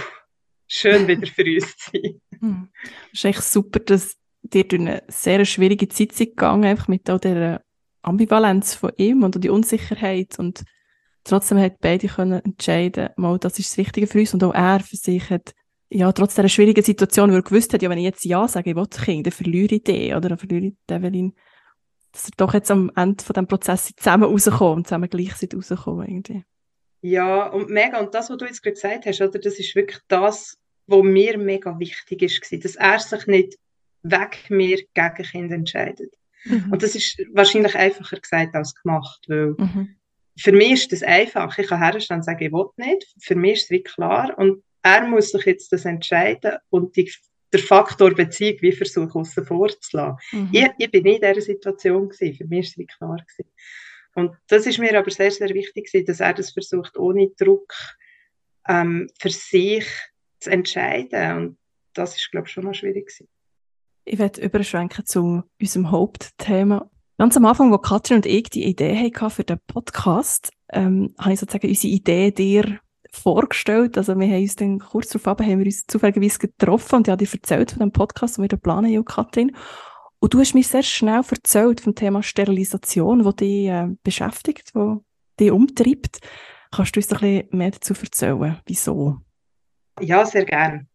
schön 0.68 1.08
wieder 1.08 1.28
für 1.28 1.44
uns 1.44 1.76
zu 1.78 1.92
sein. 1.92 2.22
Mhm. 2.44 2.68
Es 3.14 3.20
ist 3.20 3.26
echt 3.26 3.44
super, 3.44 3.80
dass 3.80 4.18
dir 4.42 4.66
durch 4.66 4.82
eine 4.82 5.04
sehr 5.08 5.46
schwierige 5.46 5.88
Zeit 5.88 6.18
gegangen 6.18 6.66
einfach 6.66 6.90
mit 6.90 7.10
all 7.10 7.18
dieser 7.18 7.62
Ambivalenz 8.02 8.76
von 8.76 8.92
ihm 8.98 9.24
und 9.24 9.42
die 9.42 9.50
Unsicherheit 9.50 10.38
und 10.38 10.66
trotzdem 11.24 11.58
hat 11.58 11.80
beide 11.80 12.08
können 12.08 12.44
entscheiden, 12.44 13.10
mal, 13.16 13.40
das 13.40 13.60
ist 13.60 13.72
das 13.72 13.78
Richtige 13.78 14.08
für 14.08 14.20
uns 14.20 14.34
und 14.34 14.44
auch 14.44 14.54
er 14.54 14.82
für 14.82 14.98
sich 14.98 15.30
hat, 15.30 15.54
ja, 15.90 16.12
trotz 16.12 16.36
dieser 16.36 16.50
schwierigen 16.50 16.84
Situation, 16.84 17.32
wo 17.32 17.36
er 17.36 17.44
gewusst 17.44 17.74
hat, 17.74 17.82
ja, 17.82 17.90
wenn 17.90 17.98
ich 17.98 18.04
jetzt 18.04 18.26
Ja 18.26 18.46
sage, 18.48 18.72
ich 18.72 18.76
will 18.76 18.88
Kind, 18.88 19.26
dann 19.26 19.32
verliere 19.32 19.76
ich 19.76 19.84
den, 19.84 20.16
oder, 20.16 20.30
dann 20.30 20.38
verliere 20.38 20.66
ich 20.66 20.74
Evelyn, 20.92 21.34
dass 22.14 22.26
er 22.26 22.32
doch 22.38 22.54
jetzt 22.54 22.72
am 22.72 22.92
Ende 22.96 23.24
von 23.24 23.34
diesem 23.34 23.48
Prozess 23.48 23.94
zusammen 23.98 24.24
rauskommen 24.24 24.76
und 24.76 24.88
zusammen 24.88 25.10
gleich 25.10 25.34
sind 25.34 25.56
rauskommen, 25.56 26.08
irgendwie. 26.08 26.46
Ja, 27.02 27.48
und 27.48 27.70
mega, 27.70 28.00
und 28.00 28.14
das, 28.14 28.30
was 28.30 28.38
du 28.38 28.46
jetzt 28.46 28.64
gerade 28.64 28.76
gesagt 28.76 29.06
hast, 29.06 29.20
oder, 29.20 29.40
das 29.40 29.60
ist 29.60 29.76
wirklich 29.76 30.00
das, 30.08 30.58
was 30.88 31.04
mir 31.04 31.38
mega 31.38 31.78
wichtig 31.80 32.22
ist, 32.22 32.64
dass 32.64 32.76
er 32.76 33.00
sich 33.00 33.28
nicht 33.28 33.58
weg 34.04 34.46
mir 34.50 34.78
gegen 34.94 35.30
Kinder 35.30 35.56
entscheidet. 35.56 36.14
Mhm. 36.46 36.72
Und 36.72 36.84
das 36.84 36.96
ist 36.96 37.22
wahrscheinlich 37.34 37.76
einfacher 37.76 38.20
gesagt 38.20 38.56
als 38.56 38.76
gemacht, 38.76 39.26
weil 39.28 39.56
mhm. 39.58 39.96
für 40.38 40.52
mich 40.52 40.74
ist 40.74 40.92
das 40.92 41.04
einfach. 41.04 41.58
Ich 41.58 41.68
kann 41.68 41.82
herstellen 41.82 42.20
und 42.20 42.26
sagen, 42.26 42.44
ich 42.44 42.52
will 42.52 42.68
nicht. 42.78 43.08
Für 43.20 43.36
mich 43.36 43.54
ist 43.54 43.64
es 43.64 43.70
wie 43.72 43.84
klar. 43.84 44.38
Und 44.38 44.64
er 44.82 45.08
muss 45.08 45.32
sich 45.32 45.46
jetzt 45.46 45.72
das 45.72 45.86
entscheiden 45.86 46.58
und 46.70 46.96
die, 46.96 47.12
der 47.54 47.60
Faktor 47.60 48.14
Beziehung 48.14 48.58
wie 48.62 48.72
versuchen, 48.72 49.12
außen 49.12 49.46
vorzulassen. 49.46 50.18
Mhm. 50.32 50.50
Ich, 50.52 50.70
ich 50.78 50.92
bin 50.92 51.04
nicht 51.04 51.24
in 51.24 51.34
dieser 51.34 51.42
Situation 51.42 52.10
gewesen. 52.10 52.36
Für 52.36 52.46
mich 52.46 52.68
ist 52.68 52.78
es 52.78 52.98
klar 52.98 53.18
gewesen. 53.18 53.52
Und 54.16 54.36
das 54.48 54.66
ist 54.66 54.80
mir 54.80 54.98
aber 54.98 55.10
sehr, 55.12 55.32
sehr 55.32 55.50
wichtig 55.50 55.88
gewesen, 55.88 56.06
dass 56.06 56.20
er 56.20 56.34
das 56.34 56.52
versucht, 56.52 56.98
ohne 56.98 57.30
Druck 57.38 57.74
ähm, 58.68 59.08
für 59.20 59.30
sich 59.30 59.86
zu 60.40 60.52
entscheiden. 60.52 61.38
Und 61.38 61.58
das 61.94 62.16
ist, 62.16 62.32
glaube 62.32 62.48
ich, 62.48 62.54
schon 62.54 62.66
noch 62.66 62.74
schwierig 62.74 63.08
gewesen. 63.08 63.30
Ich 64.06 64.20
werde 64.20 64.42
überschwenken 64.42 65.06
zu 65.06 65.44
unserem 65.60 65.92
Hauptthema. 65.92 66.90
Ganz 67.18 67.38
am 67.38 67.46
Anfang, 67.46 67.72
wo 67.72 67.78
Katrin 67.78 68.18
und 68.18 68.26
ich 68.26 68.50
die 68.50 68.66
Idee 68.66 68.98
hatten 68.98 69.30
für 69.30 69.44
den 69.44 69.60
Podcast, 69.68 70.52
ähm, 70.72 71.14
habe 71.18 71.34
ich 71.34 71.40
sozusagen 71.40 71.70
unsere 71.70 71.94
Idee 71.94 72.32
dir 72.32 72.80
vorgestellt. 73.14 73.98
Also 73.98 74.18
wir 74.20 74.28
haben 74.28 74.42
uns 74.42 74.56
dann 74.56 74.80
kurz 74.80 75.10
darauf 75.10 75.40
haben 75.40 75.60
wir 75.60 75.66
uns 75.66 75.86
zufälligerweise 75.86 76.40
getroffen 76.40 76.96
und 76.96 77.08
ich 77.08 77.12
habe 77.12 77.26
dir 77.26 77.32
erzählt 77.32 77.72
von 77.72 77.80
dem 77.80 77.92
Podcast, 77.92 78.38
den 78.38 78.44
wir 78.44 78.50
da 78.50 78.58
planen, 78.58 78.92
ich 78.92 78.98
und 78.98 79.06
Katrin. 79.06 79.56
Und 80.20 80.34
du 80.34 80.40
hast 80.40 80.54
mir 80.54 80.64
sehr 80.64 80.84
schnell 80.84 81.22
erzählt 81.30 81.82
vom 81.82 81.96
Thema 81.96 82.24
Sterilisation, 82.24 83.24
das 83.24 83.36
dich 83.36 83.68
äh, 83.68 83.90
beschäftigt, 84.04 84.72
das 84.74 84.98
dich 85.40 85.52
umtreibt. 85.52 86.20
Kannst 86.72 86.96
du 86.96 87.00
uns 87.00 87.12
ein 87.12 87.20
bisschen 87.20 87.58
mehr 87.58 87.72
dazu 87.72 87.94
erzählen? 87.94 88.60
Wieso? 88.66 89.18
Ja, 90.00 90.26
sehr 90.26 90.46
gerne. 90.46 90.88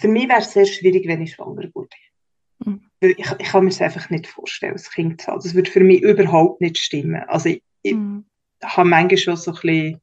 Für 0.00 0.08
mich 0.08 0.28
wäre 0.28 0.40
es 0.40 0.52
sehr 0.52 0.66
schwierig, 0.66 1.06
wenn 1.06 1.22
ich 1.22 1.34
schwanger 1.34 1.68
wurde. 1.74 1.88
Ich, 3.00 3.18
ich 3.18 3.46
kann 3.46 3.64
mir 3.64 3.70
das 3.70 3.80
einfach 3.80 4.10
nicht 4.10 4.26
vorstellen, 4.26 4.72
das 4.72 4.90
Kind 4.90 5.20
zu 5.20 5.28
haben. 5.28 5.40
Das 5.42 5.54
würde 5.54 5.70
für 5.70 5.84
mich 5.84 6.02
überhaupt 6.02 6.60
nicht 6.60 6.78
stimmen. 6.78 7.22
Also 7.28 7.50
ich, 7.50 7.62
ich 7.82 7.94
mhm. 7.94 8.24
habe 8.64 8.88
manchmal 8.88 9.18
schon 9.18 9.36
so 9.36 9.52
ein 9.52 9.60
bisschen 9.60 10.00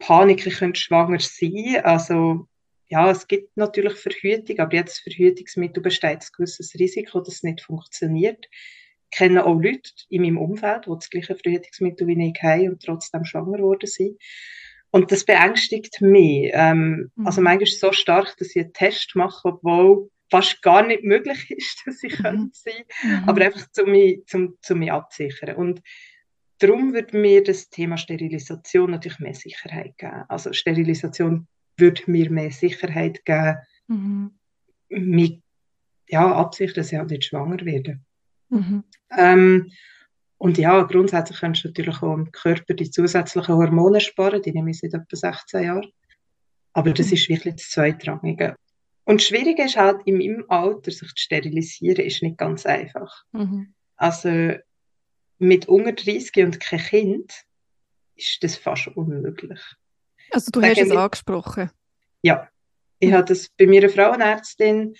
Panik, 0.00 0.46
ich 0.46 0.58
könnte 0.58 0.80
schwanger 0.80 1.20
sein. 1.20 1.80
Also 1.84 2.48
ja, 2.88 3.08
es 3.10 3.28
gibt 3.28 3.56
natürlich 3.56 3.94
Verhütung, 3.94 4.58
aber 4.58 4.74
jetzt 4.74 4.98
Verhütungsmittel 5.00 5.80
besteht 5.80 6.22
ein 6.22 6.28
gewisses 6.36 6.74
Risiko, 6.74 7.20
dass 7.20 7.34
es 7.34 7.42
nicht 7.44 7.60
funktioniert. 7.60 8.46
Ich 9.10 9.18
kenne 9.18 9.44
auch 9.46 9.54
Leute 9.54 9.90
in 10.08 10.22
meinem 10.22 10.38
Umfeld, 10.38 10.86
die 10.86 10.90
das 10.90 11.10
gleiche 11.10 11.36
Verhütungsmittel 11.36 12.06
wie 12.08 12.28
ich 12.28 12.42
haben 12.42 12.70
und 12.70 12.82
trotzdem 12.82 13.24
schwanger 13.24 13.58
geworden 13.58 13.86
sind. 13.86 14.20
Und 14.90 15.12
das 15.12 15.24
beängstigt 15.24 16.00
mich. 16.00 16.50
Ähm, 16.52 17.12
mhm. 17.14 17.26
Also 17.26 17.40
manchmal 17.40 17.62
ist 17.62 17.74
es 17.74 17.80
so 17.80 17.92
stark, 17.92 18.36
dass 18.38 18.56
ich 18.56 18.62
einen 18.62 18.72
Test 18.72 19.14
mache, 19.14 19.48
obwohl 19.48 20.10
fast 20.30 20.62
gar 20.62 20.84
nicht 20.84 21.04
möglich 21.04 21.50
ist, 21.56 21.82
dass 21.86 22.02
ich 22.02 22.18
mhm. 22.18 22.22
könnte 22.22 22.50
sein 22.58 22.84
mhm. 23.02 23.28
aber 23.28 23.44
einfach 23.44 23.70
zu 23.70 23.84
mich, 23.84 24.24
zum, 24.26 24.56
zu 24.62 24.74
mich 24.74 24.90
abzusichern. 24.90 25.54
Und 25.56 25.80
darum 26.60 26.92
würde 26.92 27.18
mir 27.18 27.42
das 27.42 27.68
Thema 27.70 27.96
Sterilisation 27.96 28.92
natürlich 28.92 29.18
mehr 29.18 29.34
Sicherheit 29.34 29.96
geben. 29.98 30.24
Also 30.28 30.52
Sterilisation 30.52 31.48
würde 31.76 32.02
mir 32.06 32.30
mehr 32.30 32.50
Sicherheit 32.50 33.24
geben, 33.24 33.56
mhm. 33.88 34.30
mit 34.88 35.42
ja, 36.08 36.32
Absicht, 36.34 36.76
dass 36.76 36.92
ich 36.92 36.98
halt 36.98 37.10
nicht 37.10 37.24
schwanger 37.24 37.64
werde. 37.64 38.00
Mhm. 38.48 38.84
Ähm, 39.16 39.72
und 40.38 40.58
ja, 40.58 40.82
grundsätzlich 40.82 41.40
kannst 41.40 41.64
du 41.64 41.68
natürlich 41.68 42.02
auch 42.02 42.14
im 42.14 42.32
Körper 42.32 42.74
die 42.74 42.90
zusätzlichen 42.90 43.54
Hormone 43.54 44.00
sparen, 44.00 44.42
die 44.42 44.52
nehme 44.52 44.70
ich 44.70 44.78
seit 44.78 44.94
etwa 44.94 45.16
16 45.16 45.64
Jahren. 45.64 45.92
Aber 46.72 46.92
das 46.92 47.08
mhm. 47.08 47.12
ist 47.14 47.28
wirklich 47.28 47.54
das 47.56 47.70
Zweitrangige. 47.70 48.56
Und 49.04 49.20
das 49.20 49.26
Schwierige 49.26 49.64
ist 49.64 49.76
halt, 49.76 50.02
in 50.04 50.18
meinem 50.18 50.44
Alter 50.48 50.90
sich 50.90 51.08
zu 51.08 51.16
sterilisieren, 51.16 52.04
ist 52.04 52.22
nicht 52.22 52.38
ganz 52.38 52.64
einfach. 52.66 53.24
Mhm. 53.32 53.74
Also 53.96 54.54
mit 55.40 55.66
unter 55.66 55.92
30 55.92 56.44
und 56.44 56.60
kein 56.60 56.78
Kind 56.78 57.32
ist 58.14 58.38
das 58.42 58.56
fast 58.56 58.88
unmöglich. 58.88 59.60
Also 60.30 60.50
du 60.52 60.60
Sagen 60.60 60.76
hast 60.76 60.82
es 60.82 60.90
angesprochen. 60.96 61.70
Ja, 62.22 62.48
ich 62.98 63.12
habe 63.12 63.24
das 63.24 63.48
bei 63.58 63.66
meiner 63.66 63.88
Frauenärztin 63.88 64.94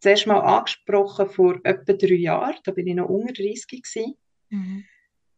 zuerst 0.00 0.26
mal 0.26 0.40
angesprochen 0.40 1.30
vor 1.30 1.60
etwa 1.62 1.92
drei 1.92 2.14
Jahren. 2.14 2.56
Da 2.64 2.72
bin 2.72 2.88
ich 2.88 2.96
noch 2.96 3.08
unter 3.08 3.32
30 3.32 3.82
gewesen, 3.82 4.16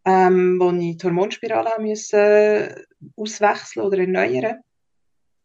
ähm, 0.04 0.58
wo 0.58 0.70
ich 0.72 0.96
die 0.96 1.06
Hormonspirale 1.06 1.82
musste 1.82 2.86
auswechseln 3.14 3.86
oder 3.86 3.98
erneuern. 3.98 4.62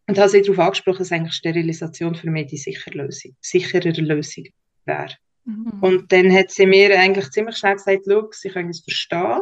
Und 0.07 0.17
habe 0.17 0.29
sie 0.29 0.41
darauf 0.41 0.59
angesprochen, 0.59 0.99
dass 0.99 1.11
eigentlich 1.11 1.33
Sterilisation 1.33 2.15
für 2.15 2.31
mich 2.31 2.47
die 2.47 2.57
sichere 2.57 2.97
Lösung, 2.97 3.35
sichere 3.41 3.91
Lösung 3.91 4.45
wäre. 4.85 5.15
Mhm. 5.45 5.79
Und 5.81 6.11
dann 6.11 6.31
hat 6.31 6.51
sie 6.51 6.65
mir 6.65 6.97
eigentlich 6.97 7.29
ziemlich 7.31 7.57
schnell 7.57 7.75
gesagt, 7.75 8.05
schau, 8.07 8.29
sie 8.31 8.49
können 8.49 8.69
es 8.69 8.81
verstehen, 8.81 9.39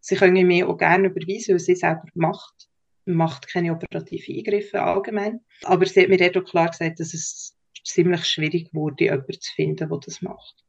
sie 0.00 0.16
können 0.16 0.46
mir 0.46 0.68
auch 0.68 0.78
gerne 0.78 1.08
überweisen, 1.08 1.52
weil 1.52 1.60
sie 1.60 1.74
selber 1.74 2.04
macht, 2.14 2.68
macht 3.04 3.48
keine 3.48 3.72
operativen 3.72 4.36
Eingriffe 4.36 4.82
allgemein. 4.82 5.40
Aber 5.64 5.86
sie 5.86 6.02
hat 6.02 6.08
mir 6.08 6.18
dort 6.18 6.36
auch 6.36 6.50
klar 6.50 6.70
gesagt, 6.70 7.00
dass 7.00 7.14
es 7.14 7.54
ziemlich 7.84 8.24
schwierig 8.24 8.68
wurde, 8.72 9.04
jemanden 9.04 9.40
zu 9.40 9.54
finden, 9.54 9.88
der 9.88 9.98
das 10.04 10.22
macht. 10.22 10.64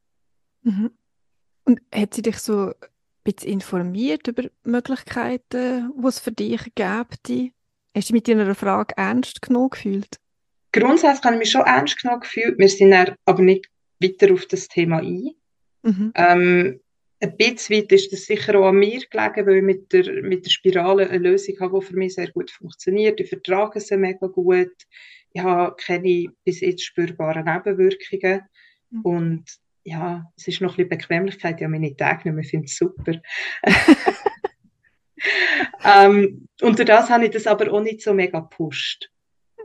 Mhm. 0.64 0.92
Und 1.66 1.82
hat 1.94 2.14
sie 2.14 2.22
dich 2.22 2.38
so 2.38 2.68
ein 2.68 2.74
bisschen 3.24 3.54
informiert 3.54 4.28
über 4.28 4.44
Möglichkeiten, 4.64 5.92
die 5.96 6.08
es 6.08 6.20
für 6.20 6.32
dich 6.32 6.74
gäbe? 6.76 7.52
Hast 7.96 8.10
du 8.10 8.14
mit 8.14 8.28
deiner 8.28 8.56
Frage 8.56 8.94
ernst 8.98 9.42
genommen 9.42 9.72
gefühlt? 9.72 10.20
Grundsätzlich 10.72 11.24
habe 11.24 11.36
ich 11.36 11.40
mich 11.40 11.52
schon 11.52 11.66
ernst 11.66 12.02
genommen 12.02 12.22
gefühlt, 12.22 12.58
wir 12.58 12.70
sind 12.70 12.92
dann 12.92 13.16
aber 13.26 13.42
nicht 13.42 13.68
weiter 14.00 14.34
auf 14.34 14.46
das 14.46 14.68
Thema 14.68 15.00
ein. 15.00 15.32
Mhm. 15.84 16.12
Ähm, 16.16 16.80
ein 17.22 17.38
bisschen 17.38 17.78
weit 17.78 17.92
ist 17.92 18.14
das 18.14 18.26
sicher 18.26 18.58
auch 18.60 18.68
an 18.68 18.78
mir 18.78 19.02
gelegen, 19.10 19.46
weil 19.46 19.58
ich 19.58 19.64
mit 19.64 19.92
der, 19.92 20.22
mit 20.22 20.46
der 20.46 20.52
Spirale 20.52 21.10
eine 21.10 21.18
Lösung 21.18 21.60
habe, 21.60 21.80
die 21.80 21.86
für 21.86 21.96
mich 21.98 22.16
sehr 22.16 22.32
gut 22.32 22.50
funktioniert. 22.50 23.20
Ich 23.20 23.30
vertrage 23.30 23.80
sie 23.82 23.98
mega 23.98 24.28
gut. 24.28 24.72
Ich 25.34 25.42
habe 25.42 25.76
keine 25.76 26.28
bis 26.46 26.62
jetzt 26.62 26.84
spürbaren 26.84 27.46
Nebenwirkungen. 27.46 28.42
Mhm. 28.90 29.02
Und 29.02 29.46
ja, 29.84 30.32
es 30.38 30.48
ist 30.48 30.62
noch 30.62 30.78
ein 30.78 30.88
bisschen 30.88 30.90
Bequemlichkeit. 30.90 31.58
Ich 31.58 31.64
habe 31.64 31.72
meine 31.72 31.96
Tage 31.96 32.30
nicht 32.30 32.36
mehr, 32.36 32.44
ich 32.44 32.50
finde 32.50 32.66
es 32.66 32.78
super. 32.78 33.22
ähm, 35.84 36.48
durch 36.58 36.76
das 36.78 37.10
habe 37.10 37.26
ich 37.26 37.32
das 37.32 37.48
aber 37.48 37.72
auch 37.74 37.82
nicht 37.82 38.02
so 38.02 38.14
mega 38.14 38.40
gepusht. 38.40 39.10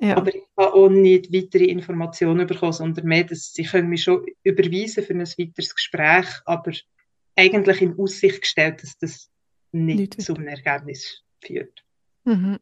Ja. 0.05 0.17
Aber 0.17 0.35
ich 0.35 0.43
habe 0.57 0.75
auch 0.75 0.89
nicht 0.89 1.33
weitere 1.33 1.65
Informationen 1.65 2.47
bekommen, 2.47 2.73
sondern 2.73 3.07
mehr, 3.07 3.25
dass 3.25 3.53
sie 3.53 3.65
können 3.65 3.89
mich 3.89 4.03
schon 4.03 4.25
überweisen 4.43 5.03
für 5.03 5.15
ein 5.15 5.21
weiteres 5.21 5.75
Gespräch, 5.75 6.27
aber 6.45 6.73
eigentlich 7.37 7.81
in 7.81 7.99
Aussicht 7.99 8.43
gestellt, 8.43 8.83
dass 8.83 8.99
das 8.99 9.31
nicht 9.73 9.99
Nicht 9.99 10.23
zu 10.23 10.35
einem 10.35 10.49
Ergebnis 10.49 11.23
führt. 11.41 11.85
Mhm. 12.25 12.59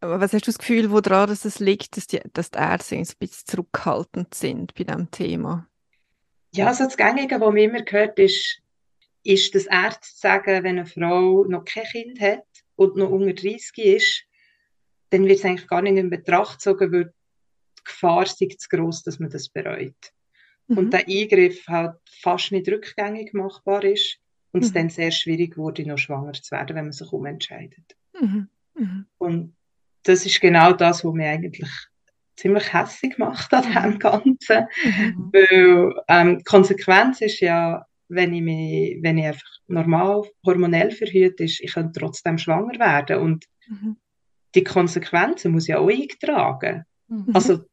Aber 0.00 0.20
was 0.20 0.32
hast 0.32 0.46
du 0.46 0.50
das 0.50 0.58
Gefühl, 0.58 0.90
woran 0.90 1.28
dass 1.28 1.44
es 1.44 1.60
liegt, 1.60 1.96
dass 1.96 2.06
die, 2.06 2.20
dass 2.32 2.50
die 2.50 2.58
Ärzte 2.58 2.96
ein 2.96 3.06
bisschen 3.18 3.46
zurückhaltend 3.46 4.34
sind 4.34 4.74
bei 4.74 4.84
diesem 4.84 5.10
Thema? 5.10 5.68
Ja, 6.54 6.68
also 6.68 6.84
das 6.84 6.96
Gängige, 6.96 7.40
was 7.40 7.48
man 7.48 7.56
immer 7.56 7.84
hört, 7.88 8.18
ist, 8.18 8.60
ist, 9.24 9.54
dass 9.54 9.66
Ärzte 9.66 10.08
sagen, 10.14 10.62
wenn 10.62 10.78
eine 10.78 10.86
Frau 10.86 11.44
noch 11.44 11.64
kein 11.64 11.84
Kind 11.84 12.20
hat 12.20 12.44
und 12.76 12.96
noch 12.96 13.10
unter 13.10 13.32
30 13.32 13.78
ist, 13.78 14.24
dann 15.14 15.26
wird 15.26 15.38
es 15.38 15.44
eigentlich 15.44 15.68
gar 15.68 15.82
nicht 15.82 15.96
in 15.96 16.10
Betracht 16.10 16.58
gezogen, 16.58 16.92
weil 16.92 17.04
die 17.78 17.84
Gefahr 17.84 18.26
sei 18.26 18.48
zu 18.58 18.68
gross, 18.68 19.02
dass 19.02 19.18
man 19.18 19.30
das 19.30 19.48
bereut. 19.48 20.12
Mhm. 20.68 20.78
Und 20.78 20.92
der 20.92 21.06
Eingriff 21.08 21.66
halt 21.68 21.96
fast 22.22 22.52
nicht 22.52 22.68
rückgängig 22.68 23.32
machbar 23.34 23.84
ist 23.84 24.18
und 24.52 24.64
es 24.64 24.70
Mhm. 24.70 24.74
dann 24.74 24.90
sehr 24.90 25.10
schwierig 25.10 25.56
wurde, 25.56 25.86
noch 25.86 25.98
schwanger 25.98 26.32
zu 26.32 26.50
werden, 26.52 26.76
wenn 26.76 26.84
man 26.84 26.92
sich 26.92 27.12
umentscheidet. 27.12 27.96
Mhm. 28.20 28.48
Mhm. 28.74 29.06
Und 29.18 29.56
das 30.04 30.26
ist 30.26 30.40
genau 30.40 30.72
das, 30.72 31.04
was 31.04 31.12
mich 31.14 31.26
eigentlich 31.26 31.70
ziemlich 32.36 32.72
hässlich 32.72 33.16
macht 33.18 33.52
an 33.54 33.62
dem 33.92 33.98
Ganzen. 33.98 34.66
Mhm. 34.84 35.30
Weil 35.32 35.94
ähm, 36.08 36.38
die 36.38 36.44
Konsequenz 36.44 37.20
ist 37.20 37.40
ja, 37.40 37.86
wenn 38.08 38.34
ich, 38.34 38.42
mich, 38.42 38.98
wenn 39.02 39.18
ich 39.18 39.26
einfach 39.26 39.48
normal 39.66 40.22
hormonell 40.44 40.90
verhüte, 40.90 41.44
ist, 41.44 41.60
ich 41.60 41.72
könnte 41.72 42.00
trotzdem 42.00 42.38
schwanger 42.38 42.78
werden. 42.78 43.18
Und 43.18 43.44
Mhm. 43.66 43.96
Die 44.54 44.64
Konsequenzen 44.64 45.52
muss 45.52 45.68
ich 45.68 45.74
auch 45.74 45.88
eintragen. 45.88 46.84
Mhm. 47.08 47.30
Also, 47.32 47.64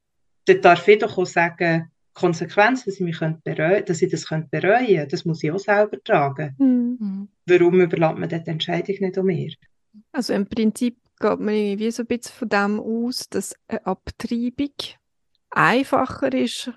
da 0.45 0.53
darf 0.55 0.87
ich 0.87 0.99
doch 0.99 1.17
auch 1.17 1.25
sagen, 1.25 1.91
die 2.09 2.13
Konsequenz, 2.13 2.85
dass 2.85 2.95
ich, 2.95 3.01
mich 3.01 3.19
bereuen, 3.19 3.85
dass 3.85 4.01
ich 4.01 4.11
das 4.11 4.25
bereuen 4.25 4.49
könnte, 4.51 5.07
das 5.07 5.25
muss 5.25 5.43
ich 5.43 5.51
auch 5.51 5.59
selber 5.59 6.01
tragen. 6.03 6.55
Mhm. 6.57 6.97
Mhm. 6.99 7.27
Warum 7.45 7.81
überlässt 7.81 8.17
man 8.17 8.29
diese 8.29 8.47
Entscheidung 8.47 8.95
nicht 8.99 9.17
an 9.17 9.25
mir? 9.25 9.53
Also 10.11 10.33
im 10.33 10.47
Prinzip 10.47 10.97
geht 11.19 11.39
man 11.39 11.53
irgendwie 11.53 11.91
so 11.91 12.03
ein 12.03 12.07
bisschen 12.07 12.33
von 12.33 12.49
dem 12.49 12.79
aus, 12.79 13.29
dass 13.29 13.55
eine 13.67 13.85
Abtreibung 13.85 14.73
einfacher 15.49 16.33
ist 16.33 16.71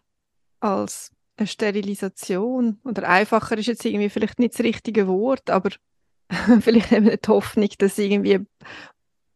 als 0.60 1.10
eine 1.36 1.46
Sterilisation. 1.46 2.80
Oder 2.84 3.08
einfacher 3.08 3.58
ist 3.58 3.66
jetzt 3.66 3.84
irgendwie 3.84 4.08
vielleicht 4.08 4.38
nicht 4.38 4.54
das 4.54 4.64
richtige 4.64 5.06
Wort, 5.06 5.50
aber 5.50 5.70
vielleicht 6.60 6.92
eben 6.92 7.10
die 7.10 7.28
Hoffnung, 7.28 7.68
dass 7.78 7.98
irgendwie 7.98 8.40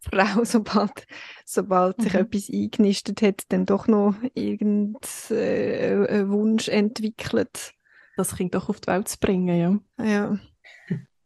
Frau, 0.01 0.45
sobald, 0.45 1.07
sobald 1.45 2.01
sich 2.01 2.15
Mhm. 2.15 2.21
etwas 2.21 2.49
eingenistet 2.51 3.23
hat, 3.23 3.43
dann 3.49 3.67
doch 3.67 3.89
noch 3.89 4.15
irgendeinen 4.35 4.97
äh, 5.31 6.29
Wunsch 6.29 6.69
entwickelt. 6.69 7.73
Das 8.17 8.37
Kind 8.37 8.55
doch 8.55 8.69
auf 8.69 8.81
die 8.81 8.89
Welt 8.89 9.09
zu 9.09 9.19
bringen, 9.19 9.83
ja. 9.99 10.05
Ja. 10.05 10.39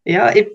Ja, 0.04 0.34
ich, 0.34 0.48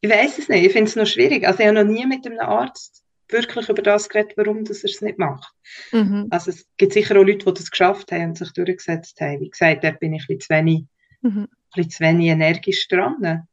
ich 0.00 0.10
weiß 0.10 0.38
es 0.38 0.48
nicht. 0.48 0.66
Ich 0.66 0.72
finde 0.72 0.88
es 0.90 0.96
noch 0.96 1.06
schwierig. 1.06 1.46
Also, 1.46 1.60
ich 1.60 1.66
habe 1.68 1.84
noch 1.84 1.90
nie 1.92 2.06
mit 2.06 2.26
einem 2.26 2.38
Arzt 2.40 3.02
wirklich 3.28 3.68
über 3.68 3.82
das 3.82 4.08
geredet, 4.08 4.32
warum 4.36 4.64
das 4.64 4.82
er 4.84 4.90
es 4.90 5.00
nicht 5.00 5.18
macht. 5.18 5.52
Mhm. 5.92 6.26
Also, 6.30 6.50
es 6.50 6.66
gibt 6.76 6.92
sicher 6.92 7.14
auch 7.18 7.24
Leute, 7.24 7.44
die 7.46 7.54
das 7.54 7.70
geschafft 7.70 8.12
haben 8.12 8.30
und 8.30 8.38
sich 8.38 8.52
durchgesetzt 8.52 9.20
haben. 9.20 9.40
Wie 9.40 9.50
gesagt, 9.50 9.82
da 9.84 9.90
bin 9.92 10.12
ich 10.14 10.22
ein 10.28 10.36
bisschen 10.36 10.40
zu 10.40 10.48
wenig, 10.50 10.84
Mhm. 11.22 11.38
ein 11.42 11.48
bisschen 11.74 11.90
zu 11.90 12.00
wenig 12.00 12.26
energisch 12.28 12.88
dran. 12.88 13.46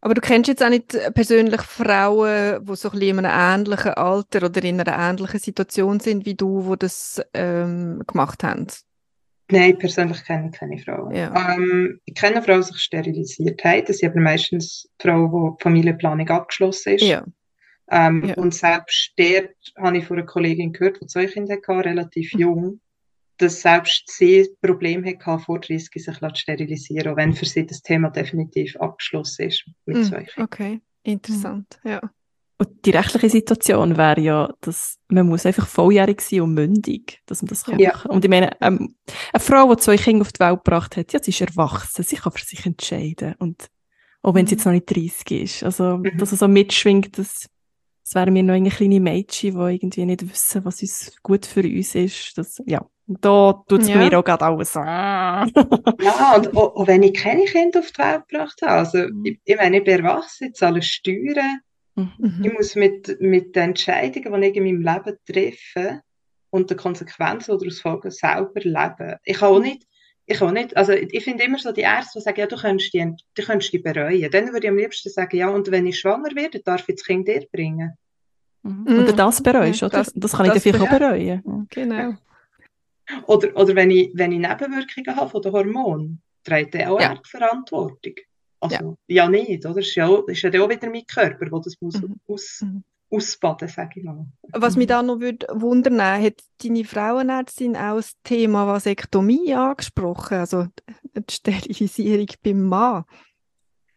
Aber 0.00 0.14
du 0.14 0.20
kennst 0.20 0.48
jetzt 0.48 0.62
auch 0.62 0.68
nicht 0.68 0.94
äh, 0.94 1.10
persönlich 1.10 1.60
Frauen, 1.62 2.64
die 2.64 2.76
so 2.76 2.88
ein 2.90 2.98
bisschen 2.98 3.18
in 3.18 3.26
einem 3.26 3.60
ähnlichen 3.62 3.94
Alter 3.94 4.46
oder 4.46 4.62
in 4.62 4.80
einer 4.80 4.96
ähnlichen 5.10 5.40
Situation 5.40 5.98
sind 6.00 6.24
wie 6.24 6.34
du, 6.34 6.70
die 6.74 6.78
das 6.78 7.20
ähm, 7.34 8.02
gemacht 8.06 8.44
haben. 8.44 8.66
Nein, 9.50 9.78
persönlich 9.78 10.22
kenne 10.24 10.50
ich 10.52 10.58
keine 10.58 10.78
Frauen. 10.78 11.14
Ja. 11.14 11.54
Ähm, 11.54 12.00
ich 12.04 12.14
kenne 12.14 12.42
Frauen, 12.42 12.60
die 12.60 12.66
sich 12.66 12.78
sterilisiert 12.80 13.64
haben. 13.64 13.84
Das 13.86 13.98
sind 13.98 14.10
aber 14.10 14.20
meistens 14.20 14.88
Frauen, 15.00 15.32
wo 15.32 15.50
die 15.50 15.62
Familienplanung 15.62 16.28
abgeschlossen 16.28 16.94
ist. 16.94 17.04
Ja. 17.04 17.24
Ähm, 17.90 18.24
Ja. 18.26 18.34
Und 18.34 18.54
selbst 18.54 19.14
dort 19.16 19.54
habe 19.78 19.96
ich 19.98 20.04
von 20.06 20.18
einer 20.18 20.26
Kollegin 20.26 20.72
gehört, 20.74 21.00
die 21.00 21.06
zwei 21.06 21.26
Kinder 21.26 21.56
hatte, 21.56 21.84
relativ 21.88 22.34
Mhm. 22.34 22.40
jung, 22.40 22.80
dass 23.38 23.60
selbst 23.62 24.10
sie 24.10 24.48
Probleme 24.60 25.14
hatte, 25.24 25.42
vor 25.44 25.60
30 25.60 25.90
sich 26.04 26.18
zu 26.18 26.28
sterilisieren, 26.34 27.08
auch 27.12 27.16
wenn 27.16 27.32
für 27.32 27.46
sie 27.46 27.66
das 27.66 27.82
Thema 27.82 28.10
definitiv 28.10 28.76
abgeschlossen 28.76 29.46
ist 29.46 29.64
mit 29.86 29.96
Mhm. 29.98 30.02
zwei 30.04 30.24
Kindern. 30.24 30.44
Okay, 30.44 30.80
interessant. 31.04 31.78
Ja. 31.84 32.00
Und 32.60 32.84
die 32.84 32.90
rechtliche 32.90 33.30
Situation 33.30 33.96
wäre 33.96 34.20
ja, 34.20 34.52
dass 34.62 34.98
man 35.08 35.28
muss 35.28 35.46
einfach 35.46 35.68
volljährig 35.68 36.20
sein 36.20 36.40
und 36.40 36.54
mündig, 36.54 37.20
dass 37.26 37.40
man 37.42 37.48
das 37.50 37.64
kann 37.64 37.78
Ja. 37.78 37.92
machen. 37.92 38.10
Und 38.10 38.24
ich 38.24 38.30
meine, 38.30 38.50
ähm, 38.60 38.96
eine 39.32 39.40
Frau, 39.40 39.72
die 39.74 39.80
zwei 39.80 39.96
Kinder 39.96 40.22
auf 40.22 40.32
die 40.32 40.40
Welt 40.40 40.64
gebracht 40.64 40.96
hat, 40.96 41.12
ja, 41.12 41.20
sie 41.22 41.30
ist 41.30 41.40
erwachsen, 41.40 42.02
sie 42.02 42.16
kann 42.16 42.32
für 42.32 42.44
sich 42.44 42.66
entscheiden. 42.66 43.34
Und 43.38 43.68
auch 44.22 44.34
wenn 44.34 44.46
sie 44.48 44.54
Mhm. 44.54 44.58
jetzt 44.58 44.64
noch 44.64 44.72
nicht 44.72 44.86
30 44.90 45.30
ist. 45.30 45.62
Also, 45.62 45.98
Mhm. 45.98 46.18
dass 46.18 46.32
er 46.32 46.38
so 46.38 46.48
mitschwingt, 46.48 47.16
das, 47.16 47.46
das 48.02 48.14
wären 48.16 48.34
wir 48.34 48.42
noch 48.42 48.54
eine 48.54 48.70
kleine 48.70 48.98
Mädchen, 48.98 49.54
die 49.54 49.74
irgendwie 49.74 50.04
nicht 50.06 50.28
wissen, 50.28 50.64
was 50.64 50.82
uns 50.82 51.12
gut 51.22 51.46
für 51.46 51.62
uns 51.62 51.94
ist. 51.94 52.36
Das, 52.36 52.60
ja. 52.66 52.84
Da 53.10 53.64
tut 53.66 53.80
es 53.82 53.88
Ja. 53.88 53.96
mir 53.96 54.18
auch 54.18 54.22
gerade 54.24 54.44
alles. 54.44 54.74
Ja, 54.74 55.46
und 56.36 56.54
auch, 56.56 56.76
auch 56.76 56.86
wenn 56.86 57.02
ich 57.02 57.14
keine 57.14 57.44
Kinder 57.44 57.80
auf 57.80 57.90
die 57.90 57.98
Welt 58.02 58.28
gebracht 58.28 58.60
habe, 58.62 58.72
also 58.72 58.98
Mhm. 58.98 59.24
ich, 59.24 59.40
ich 59.44 59.56
meine, 59.56 59.78
ich 59.78 59.84
bin 59.84 60.04
erwachsen, 60.04 60.48
ich 60.48 60.54
zahle 60.54 60.82
Steuern, 60.82 61.60
Mhm. 61.94 62.10
Mhm. 62.18 62.44
ich 62.44 62.52
muss 62.52 62.74
mit, 62.76 63.20
mit 63.20 63.56
den 63.56 63.70
Entscheidungen, 63.70 64.40
die 64.42 64.48
ich 64.48 64.56
in 64.56 64.64
meinem 64.82 64.82
Leben 65.04 65.16
treffe 65.26 66.02
und 66.50 66.70
den 66.70 66.76
Konsequenzen, 66.76 67.58
die 67.58 67.64
daraus 67.64 67.80
folgen, 67.80 68.10
selber 68.10 68.60
leben. 68.60 69.16
Ich 69.24 69.38
kann 69.38 69.48
auch 69.48 69.58
nicht, 69.60 69.82
ich 70.26 70.38
kann 70.38 70.48
auch 70.48 70.52
nicht, 70.52 70.76
also 70.76 70.92
ich 70.92 71.24
finde 71.24 71.44
immer 71.44 71.58
so 71.58 71.72
die 71.72 71.80
Ärzte, 71.80 72.18
die 72.18 72.22
sagen, 72.24 72.40
ja, 72.40 72.46
du 72.46 72.56
könntest 72.56 72.92
die, 72.94 73.10
du 73.34 73.42
könntest 73.42 73.72
die 73.72 73.78
bereuen. 73.78 74.30
Dann 74.30 74.52
würde 74.52 74.66
ich 74.66 74.70
am 74.70 74.76
liebsten 74.76 75.08
sagen, 75.10 75.36
ja, 75.36 75.48
und 75.48 75.70
wenn 75.70 75.86
ich 75.86 75.98
schwanger 75.98 76.34
werde, 76.36 76.60
darf 76.60 76.86
ich 76.88 76.96
das 76.96 77.04
Kind 77.04 77.26
dir 77.26 77.44
bringen. 77.50 77.94
Mhm. 78.62 78.84
Mhm. 78.86 78.98
Und 78.98 79.18
das 79.18 79.42
bereust, 79.42 79.80
Ja, 79.80 79.86
oder? 79.88 79.98
das- 79.98 80.12
Das, 80.14 80.32
kann 80.32 80.46
ich 80.46 80.52
das 80.52 80.62
dann 80.62 80.72
vielleicht 80.74 80.92
auch 80.92 80.98
bereue- 80.98 81.40
bereuen. 81.42 81.66
Genau. 81.70 82.14
Oder, 83.26 83.56
oder 83.56 83.74
wenn, 83.74 83.90
ich, 83.90 84.10
wenn 84.14 84.32
ich 84.32 84.38
Nebenwirkungen 84.38 85.16
habe 85.16 85.30
von 85.30 85.42
den 85.42 85.52
Hormonen, 85.52 86.22
trägt 86.44 86.74
der 86.74 86.92
auch 86.92 87.00
Ja. 87.00 87.14
ja. 87.14 87.20
Verantwortung. 87.24 88.14
Also, 88.60 88.96
ja. 89.06 89.28
nicht, 89.28 89.64
oder? 89.64 89.76
Es 89.78 89.88
ist 89.88 89.94
ja, 89.94 90.06
auch- 90.08 90.26
ist 90.26 90.42
ja 90.42 90.50
auch 90.60 90.68
wieder 90.68 90.90
mein 90.90 91.06
Körper, 91.06 91.46
der 91.46 91.60
das 91.60 91.76
muss 91.80 92.00
Mhm. 92.00 92.16
aus, 92.26 92.60
Mhm. 92.62 92.82
ausbaden, 93.10 93.68
sage 93.68 94.00
ich 94.00 94.04
mal. 94.04 94.26
Was 94.52 94.76
mich 94.76 94.88
da 94.88 95.02
noch 95.02 95.20
würde 95.20 95.46
wundern, 95.52 96.00
hat 96.02 96.40
deine 96.62 96.84
Frauenärztin 96.84 97.76
auch 97.76 97.96
das 97.96 98.12
Thema 98.24 98.66
Vasektomie 98.66 99.54
angesprochen, 99.54 100.38
also 100.38 100.66
die 101.14 101.22
Sterilisierung 101.32 102.26
beim 102.42 102.64
Mann? 102.64 103.04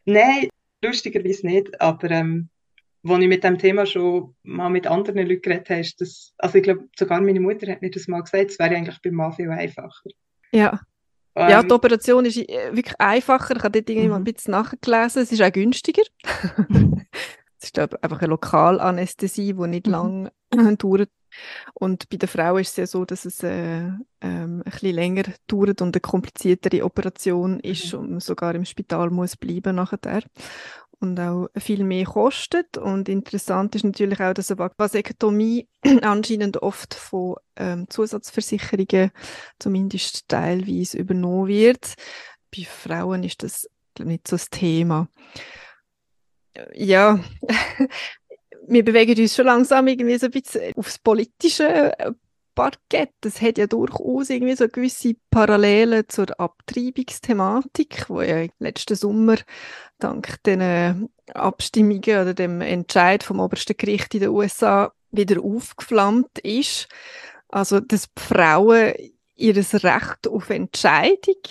Nein, 0.06 0.48
lustigerweise 0.84 1.46
nicht, 1.48 1.80
aber 1.82 2.12
ähm, 2.12 2.50
als 3.03 3.22
ich 3.22 3.27
mit 3.27 3.43
dem 3.43 3.58
Thema 3.58 3.86
schon 3.86 4.36
mal 4.43 4.70
mit 4.70 4.88
anderen 4.88 5.27
Leuten 5.27 5.41
geredet 5.41 5.70
habe, 5.70 5.79
ist 5.79 6.00
das, 6.01 6.34
also 6.38 6.58
ich 6.58 6.63
glaube, 6.63 6.88
sogar 6.98 7.22
meine 7.22 7.39
Mutter 7.39 7.72
hat 7.72 7.81
mir 7.81 7.91
das 7.91 8.08
mal 8.08 8.22
gesagt, 8.22 8.51
es 8.51 8.60
wäre 8.60 8.75
eigentlich 8.75 9.01
beim 9.01 9.13
Mann 9.13 9.34
viel 9.34 9.50
einfacher. 9.50 10.10
Ja. 10.51 10.79
Ähm, 11.34 11.50
ja, 11.50 11.63
die 11.63 11.72
Operation 11.72 12.25
ist 12.25 12.38
äh, 12.38 12.75
wirklich 12.75 13.00
einfacher. 13.00 13.55
Ich 13.55 13.63
habe 13.63 13.72
dort 13.72 13.89
irgendwie 13.89 14.10
mhm. 14.10 14.15
ein 14.15 14.24
bisschen 14.24 14.51
nachgelesen. 14.51 15.24
Es 15.24 15.31
ist 15.31 15.41
auch 15.41 15.51
günstiger. 15.51 16.03
Es 17.63 17.67
ist 17.67 17.77
einfach 17.77 18.20
eine 18.22 18.29
Lokalanästhesie, 18.29 19.53
die 19.53 19.67
nicht 19.67 19.86
mhm. 19.86 19.91
lange 19.91 20.31
dauert. 20.79 21.12
Und 21.75 22.10
bei 22.10 22.17
der 22.17 22.27
Frau 22.27 22.58
ist 22.58 22.70
es 22.70 22.75
ja 22.75 22.88
so, 22.88 23.05
dass 23.05 23.24
es 23.24 23.43
äh, 23.43 23.84
ähm, 23.84 24.01
ein 24.22 24.63
bisschen 24.63 24.96
länger 24.96 25.24
dauert 25.48 25.81
und 25.81 25.96
eine 25.96 26.01
kompliziertere 26.01 26.84
Operation 26.84 27.60
ist 27.60 27.93
mhm. 27.93 28.00
und 28.00 28.12
man 28.12 28.20
sogar 28.20 28.55
im 28.55 28.65
Spital 28.65 29.12
muss 29.12 29.38
bleiben 29.38 29.75
nachher 29.75 30.24
und 31.01 31.20
auch 31.20 31.50
viel 31.58 31.84
mehr 31.84 32.05
kostet. 32.05 32.77
Und 32.77 33.10
interessant 33.10 33.75
ist 33.75 33.84
natürlich 33.84 34.20
auch, 34.22 34.34
dass 34.34 34.51
eine 34.51 34.70
Vasektomie 34.77 35.67
anscheinend 36.01 36.62
oft 36.62 36.93
von 36.93 37.36
ähm, 37.58 37.89
Zusatzversicherungen 37.89 39.12
zumindest 39.60 40.29
teilweise 40.29 40.98
übernommen 40.98 41.48
wird. 41.48 41.96
Bei 42.55 42.63
Frauen 42.63 43.24
ist 43.24 43.43
das 43.43 43.67
nicht 44.00 44.27
so 44.27 44.36
das 44.36 44.50
Thema 44.50 45.10
ja, 46.74 47.20
wir 48.67 48.84
bewegen 48.84 49.20
uns 49.20 49.36
schon 49.36 49.46
langsam 49.46 49.88
irgendwie 49.88 50.17
so 50.17 50.27
ein 50.27 50.31
bisschen 50.31 50.74
aufs 50.75 51.00
politische 51.00 51.98
äh, 51.98 52.12
Parkett. 52.62 53.12
Das 53.22 53.41
hat 53.41 53.58
ja 53.58 53.65
durchaus 53.65 54.30
irgendwie 54.30 54.56
so 54.56 54.68
gewisse 54.68 55.15
Parallelen 55.32 56.03
zur 56.08 56.39
Abtreibungsthematik, 56.39 58.10
wo 58.10 58.22
ja 58.22 58.46
letzten 58.60 58.96
Sommer 58.96 59.38
dank 59.98 60.41
den 60.44 61.10
Abstimmungen 61.34 62.22
oder 62.22 62.34
dem 62.34 62.62
Entscheid 62.62 63.24
vom 63.24 63.39
obersten 63.39 63.77
Gericht 63.77 64.13
in 64.13 64.22
den 64.22 64.30
USA 64.30 64.94
wieder 65.12 65.41
aufgeflammt 65.41 66.39
ist. 66.39 66.88
Also, 67.50 67.80
dass 67.80 68.10
Frauen 68.18 68.94
ihr 69.36 69.56
Recht 69.56 70.27
auf 70.27 70.50
Entscheidung 70.50 71.41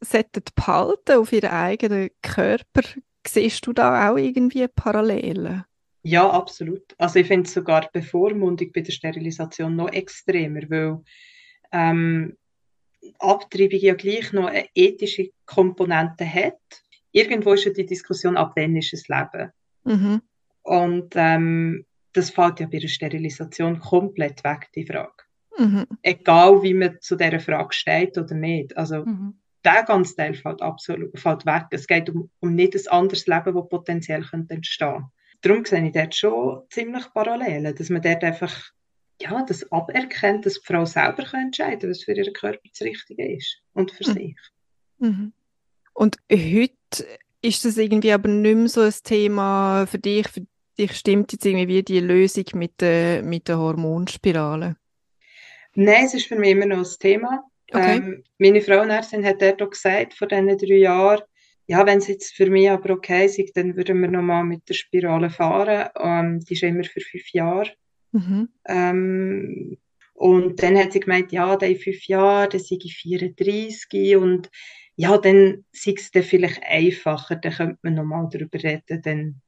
sollten 0.00 0.44
behalten, 0.54 1.18
auf 1.18 1.32
ihren 1.32 1.50
eigenen 1.50 2.10
Körper 2.22 2.82
Siehst 3.26 3.66
du 3.66 3.72
da 3.72 4.10
auch 4.10 4.16
irgendwie 4.18 4.68
Parallelen? 4.68 5.64
Ja, 6.04 6.28
absolut. 6.28 6.94
Also 6.98 7.18
ich 7.18 7.26
finde 7.26 7.48
sogar 7.48 7.80
die 7.80 8.00
Bevormundung 8.00 8.70
bei 8.72 8.82
der 8.82 8.92
Sterilisation 8.92 9.74
noch 9.74 9.90
extremer, 9.90 10.60
weil 10.68 11.00
ähm, 11.72 12.36
Abtreibung 13.18 13.78
ja 13.80 13.94
gleich 13.94 14.32
noch 14.32 14.46
eine 14.46 14.66
ethische 14.74 15.30
Komponente 15.46 16.26
hat. 16.26 16.60
Irgendwo 17.10 17.54
ist 17.54 17.64
ja 17.64 17.72
die 17.72 17.86
Diskussion, 17.86 18.36
ab 18.36 18.52
wann 18.56 18.76
ist 18.76 18.92
es 18.92 19.08
Leben. 19.08 19.50
Mhm. 19.84 20.20
Und 20.62 21.14
ähm, 21.14 21.86
das 22.12 22.30
fällt 22.30 22.60
ja 22.60 22.66
bei 22.66 22.78
der 22.78 22.88
Sterilisation 22.88 23.80
komplett 23.80 24.44
weg, 24.44 24.68
die 24.74 24.86
Frage. 24.86 25.24
Mhm. 25.58 25.86
Egal, 26.02 26.62
wie 26.62 26.74
man 26.74 27.00
zu 27.00 27.16
dieser 27.16 27.40
Frage 27.40 27.72
steht 27.72 28.18
oder 28.18 28.34
nicht. 28.34 28.76
Also 28.76 29.06
mhm 29.06 29.38
der 29.64 29.82
ganze 29.84 30.16
Teil 30.16 30.34
fällt 30.34 30.62
absolut 30.62 31.18
fällt 31.18 31.46
weg. 31.46 31.66
Es 31.70 31.86
geht 31.86 32.10
um, 32.10 32.30
um 32.40 32.54
nicht 32.54 32.74
ein 32.74 32.88
anderes 32.88 33.26
Leben, 33.26 33.54
das 33.54 33.68
potenziell 33.68 34.22
könnte 34.22 34.54
entstehen. 34.54 35.06
Darum 35.44 35.64
sehe 35.66 35.84
ich 35.84 35.92
dort 35.92 36.14
schon 36.14 36.62
ziemlich 36.70 37.04
Parallelen, 37.12 37.74
dass 37.74 37.90
man 37.90 38.00
dort 38.00 38.24
einfach 38.24 38.72
ja, 39.20 39.44
das 39.46 39.70
aberkennt, 39.70 40.46
dass 40.46 40.54
die 40.54 40.64
Frau 40.64 40.86
selber 40.86 41.24
entscheiden 41.34 41.80
kann, 41.80 41.90
was 41.90 42.02
für 42.02 42.14
ihren 42.14 42.32
Körper 42.32 42.66
das 42.66 42.80
Richtige 42.80 43.36
ist 43.36 43.60
und 43.74 43.90
für 43.92 44.08
mhm. 44.08 44.14
sich. 44.14 44.36
Mhm. 44.98 45.32
Und 45.92 46.16
heute 46.32 46.74
ist 47.42 47.64
das 47.64 47.76
irgendwie 47.76 48.12
aber 48.12 48.28
nicht 48.28 48.56
mehr 48.56 48.68
so 48.68 48.80
ein 48.80 48.94
Thema 49.04 49.86
für 49.86 49.98
dich. 49.98 50.26
Für 50.28 50.46
dich 50.78 50.92
stimmt 50.92 51.32
jetzt 51.32 51.44
irgendwie 51.44 51.82
die 51.82 52.00
Lösung 52.00 52.46
mit 52.54 52.80
der, 52.80 53.22
mit 53.22 53.46
der 53.46 53.58
Hormonspirale? 53.58 54.76
Nein, 55.74 56.06
es 56.06 56.14
ist 56.14 56.26
für 56.26 56.36
mich 56.36 56.52
immer 56.52 56.66
noch 56.66 56.78
ein 56.78 56.98
Thema. 56.98 57.44
Okay. 57.70 57.96
Ähm, 57.96 58.24
meine 58.38 58.62
Frauenärztin 58.62 59.24
hat 59.26 59.42
dort 59.42 59.60
auch 59.60 59.70
gesagt, 59.70 60.14
vor 60.14 60.26
diesen 60.26 60.56
drei 60.56 60.76
Jahren, 60.76 61.22
ja, 61.66 61.86
wenn 61.86 61.98
es 61.98 62.08
jetzt 62.08 62.34
für 62.34 62.50
mich 62.50 62.70
aber 62.70 62.90
okay 62.90 63.26
ist, 63.26 63.56
dann 63.56 63.76
würden 63.76 64.00
wir 64.00 64.08
nochmal 64.08 64.44
mit 64.44 64.68
der 64.68 64.74
Spirale 64.74 65.30
fahren. 65.30 65.88
Ähm, 65.98 66.40
die 66.40 66.54
ist 66.54 66.62
immer 66.62 66.84
für 66.84 67.00
fünf 67.00 67.32
Jahre. 67.32 67.70
Mhm. 68.12 68.48
Ähm, 68.66 69.78
und 70.14 70.62
dann 70.62 70.78
hat 70.78 70.92
sie 70.92 71.00
gemeint, 71.00 71.32
ja, 71.32 71.54
in 71.54 71.78
fünf 71.78 72.06
Jahren, 72.06 72.50
dann 72.50 72.60
sei 72.60 72.78
ich 72.80 72.96
34 72.96 74.16
und 74.16 74.50
ja, 74.96 75.18
dann 75.18 75.64
sei 75.72 75.94
es 75.96 76.10
dann 76.12 76.22
vielleicht 76.22 76.62
einfacher, 76.62 77.36
dann 77.36 77.52
könnte 77.52 77.78
man 77.82 77.94
nochmal 77.94 78.28
darüber 78.30 78.62
reden, 78.62 79.02
dann 79.02 79.40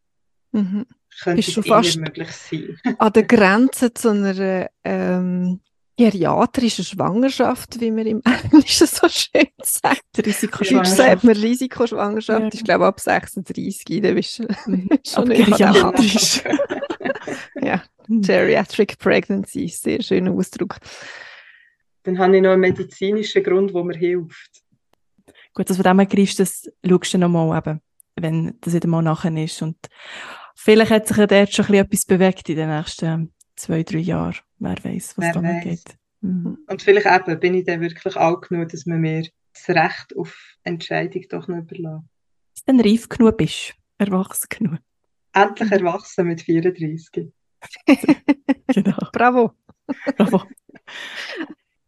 mhm. 0.50 0.86
könnte 1.22 1.36
Bist 1.36 1.58
es 1.58 1.66
fast 1.66 1.98
möglich 1.98 2.30
sein. 2.30 2.76
an 2.98 3.12
der 3.12 3.22
Grenze 3.22 3.94
zu 3.94 4.10
einer 4.10 4.68
ähm, 4.82 5.60
geriatrische 5.96 6.84
Schwangerschaft, 6.84 7.80
wie 7.80 7.90
man 7.90 8.06
im 8.06 8.22
Englischen 8.52 8.86
so 8.86 9.08
schön 9.08 9.48
sagt. 9.62 10.02
Risikoschwangerschaft. 10.18 10.96
sagt 10.96 11.24
man 11.24 11.36
Risikoschwangerschaft. 11.36 12.42
Ja. 12.42 12.50
Ich 12.52 12.64
glaube, 12.64 12.86
ab 12.86 13.00
36, 13.00 14.02
da 14.02 14.12
bist 14.12 14.38
du 14.38 14.42
mhm. 14.66 14.88
schon 15.06 15.28
geriatrisch. 15.28 16.42
ja. 17.62 17.82
Geriatric 18.08 18.98
Pregnancy, 18.98 19.68
sehr 19.68 20.02
schöner 20.02 20.32
Ausdruck. 20.32 20.76
Dann 22.04 22.18
habe 22.18 22.36
ich 22.36 22.42
noch 22.42 22.50
einen 22.50 22.60
medizinischen 22.60 23.42
Grund, 23.42 23.74
wo 23.74 23.82
mir 23.82 23.96
hilft. 23.96 24.62
Gut, 25.54 25.68
dass 25.68 25.78
du 25.78 25.82
dem 25.82 26.06
greifst, 26.06 26.38
das 26.38 26.70
schaust 26.86 27.14
du 27.14 27.18
nochmal 27.18 27.58
eben, 27.58 27.80
wenn 28.14 28.58
das 28.60 28.74
wieder 28.74 28.86
mal 28.86 29.02
nachher 29.02 29.34
ist. 29.36 29.60
Und 29.62 29.76
vielleicht 30.54 30.92
hat 30.92 31.08
sich 31.08 31.16
ja 31.16 31.26
dort 31.26 31.52
schon 31.52 31.74
etwas 31.74 32.04
bewegt 32.04 32.48
in 32.48 32.56
den 32.56 32.68
nächsten 32.68 33.32
zwei, 33.56 33.82
drei 33.82 33.98
Jahren. 33.98 34.36
Wer 34.58 34.76
weiß, 34.82 35.18
was 35.18 35.24
Wer 35.24 35.32
da 35.32 35.42
noch 35.42 35.62
geht. 35.62 35.96
Mhm. 36.20 36.58
Und 36.66 36.82
vielleicht 36.82 37.06
eben 37.06 37.40
bin 37.40 37.54
ich 37.54 37.64
dann 37.64 37.80
wirklich 37.80 38.16
alt 38.16 38.42
genug, 38.42 38.68
dass 38.68 38.86
man 38.86 39.00
mir 39.00 39.26
das 39.52 39.68
Recht 39.68 40.16
auf 40.16 40.56
Entscheidung 40.64 41.22
doch 41.30 41.48
noch 41.48 41.58
überlässt. 41.58 42.04
Dass 42.54 42.64
du 42.64 42.72
dann 42.72 42.80
reif 42.80 43.08
genug 43.08 43.36
bist, 43.36 43.74
erwachsen 43.98 44.46
genug. 44.48 44.78
Endlich 45.32 45.70
erwachsen 45.70 46.26
mit 46.26 46.42
34. 46.42 47.28
genau. 48.68 48.96
Bravo. 49.12 49.52
Bravo. 50.16 50.42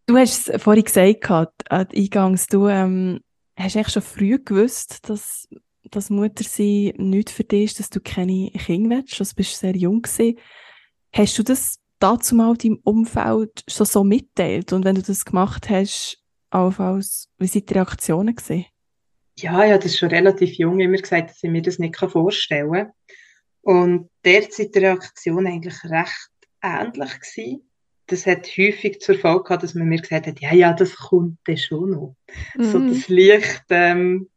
Du 0.06 0.16
hast 0.16 0.48
es 0.48 0.62
vorhin 0.62 0.84
gesagt, 0.84 1.70
eingangs, 1.70 2.46
du 2.46 2.68
ähm, 2.68 3.20
hast 3.56 3.76
eigentlich 3.76 3.92
schon 3.92 4.02
früh 4.02 4.38
gewusst, 4.38 5.08
dass, 5.08 5.48
dass 5.90 6.10
Muttersein 6.10 6.94
nicht 6.96 7.30
für 7.30 7.44
dich 7.44 7.64
ist, 7.64 7.80
dass 7.80 7.90
du 7.90 8.00
keine 8.00 8.50
Kinder 8.50 8.96
willst. 8.96 9.20
Also 9.20 9.34
bist 9.34 9.58
sehr 9.58 9.76
jung 9.76 10.02
gewesen. 10.02 10.38
Hast 11.12 11.38
du 11.38 11.42
das 11.42 11.78
dazu 11.98 12.34
mal 12.34 12.56
deinem 12.56 12.80
Umfeld 12.84 13.64
schon 13.68 13.86
so 13.86 14.04
mitteilt? 14.04 14.72
Und 14.72 14.84
wenn 14.84 14.94
du 14.94 15.02
das 15.02 15.24
gemacht 15.24 15.68
hast, 15.68 16.22
allenfalls, 16.50 17.28
wie 17.38 17.46
sind 17.46 17.68
die 17.68 17.74
Reaktionen 17.74 18.34
gesehen? 18.34 18.66
Ja, 19.38 19.64
ja, 19.64 19.76
das 19.76 19.86
ist 19.86 19.98
schon 19.98 20.10
relativ 20.10 20.54
jung 20.54 20.80
immer 20.80 20.96
gesagt, 20.98 21.30
dass 21.30 21.42
ich 21.42 21.50
mir 21.50 21.62
das 21.62 21.78
nicht 21.78 21.96
vorstellen 21.96 22.72
kann. 22.72 22.92
Und 23.62 24.10
derzeit 24.24 24.74
die 24.74 24.80
Reaktion 24.80 25.46
eigentlich 25.46 25.76
recht 25.84 26.30
ähnlich 26.62 27.20
gewesen. 27.20 27.70
Das 28.06 28.26
hat 28.26 28.46
häufig 28.56 29.00
zur 29.00 29.16
Folge 29.16 29.44
gehabt, 29.44 29.62
dass 29.62 29.74
man 29.74 29.88
mir 29.88 30.00
gesagt 30.00 30.26
hat, 30.26 30.40
ja, 30.40 30.54
ja, 30.54 30.72
das 30.72 30.96
kommt 30.96 31.38
dann 31.44 31.58
schon 31.58 31.90
noch. 31.90 32.16
Mhm. 32.56 32.64
So 32.64 32.78
das 32.78 33.08
Licht, 33.08 33.64
ähm, 33.68 34.28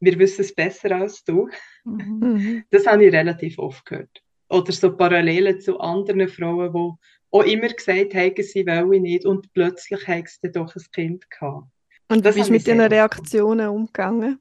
wir 0.00 0.18
wissen 0.18 0.40
es 0.40 0.54
besser 0.54 0.92
als 0.92 1.22
du. 1.24 1.48
Mhm. 1.84 2.64
Das 2.70 2.86
habe 2.86 3.04
ich 3.04 3.12
relativ 3.12 3.58
oft 3.58 3.84
gehört 3.84 4.22
oder 4.48 4.72
so 4.72 4.96
Parallelen 4.96 5.60
zu 5.60 5.78
anderen 5.78 6.28
Frauen, 6.28 6.72
die 6.72 7.08
auch 7.30 7.42
immer 7.42 7.68
gesagt 7.68 8.14
haben, 8.14 8.42
sie 8.42 8.66
wollen 8.66 9.02
nicht 9.02 9.26
und 9.26 9.52
plötzlich 9.52 10.06
haben 10.06 10.24
sie 10.26 10.50
doch 10.50 10.74
ein 10.74 10.82
Kind 10.92 11.30
gehabt. 11.30 11.66
Und 12.08 12.24
wie 12.24 12.32
bist 12.32 12.48
du 12.48 12.52
mit 12.52 12.66
diesen 12.66 12.80
Reaktionen 12.80 13.68
umgegangen? 13.68 14.40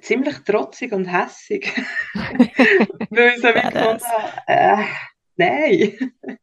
Ziemlich 0.00 0.38
trotzig 0.38 0.92
und 0.92 1.06
hässig. 1.06 1.70
Weil 2.14 3.34
ich 3.34 3.40
so 3.40 3.48
wie 3.48 3.60
gefunden 3.60 4.04
habe, 4.04 4.42
äh, 4.46 4.84
nein. 5.36 6.38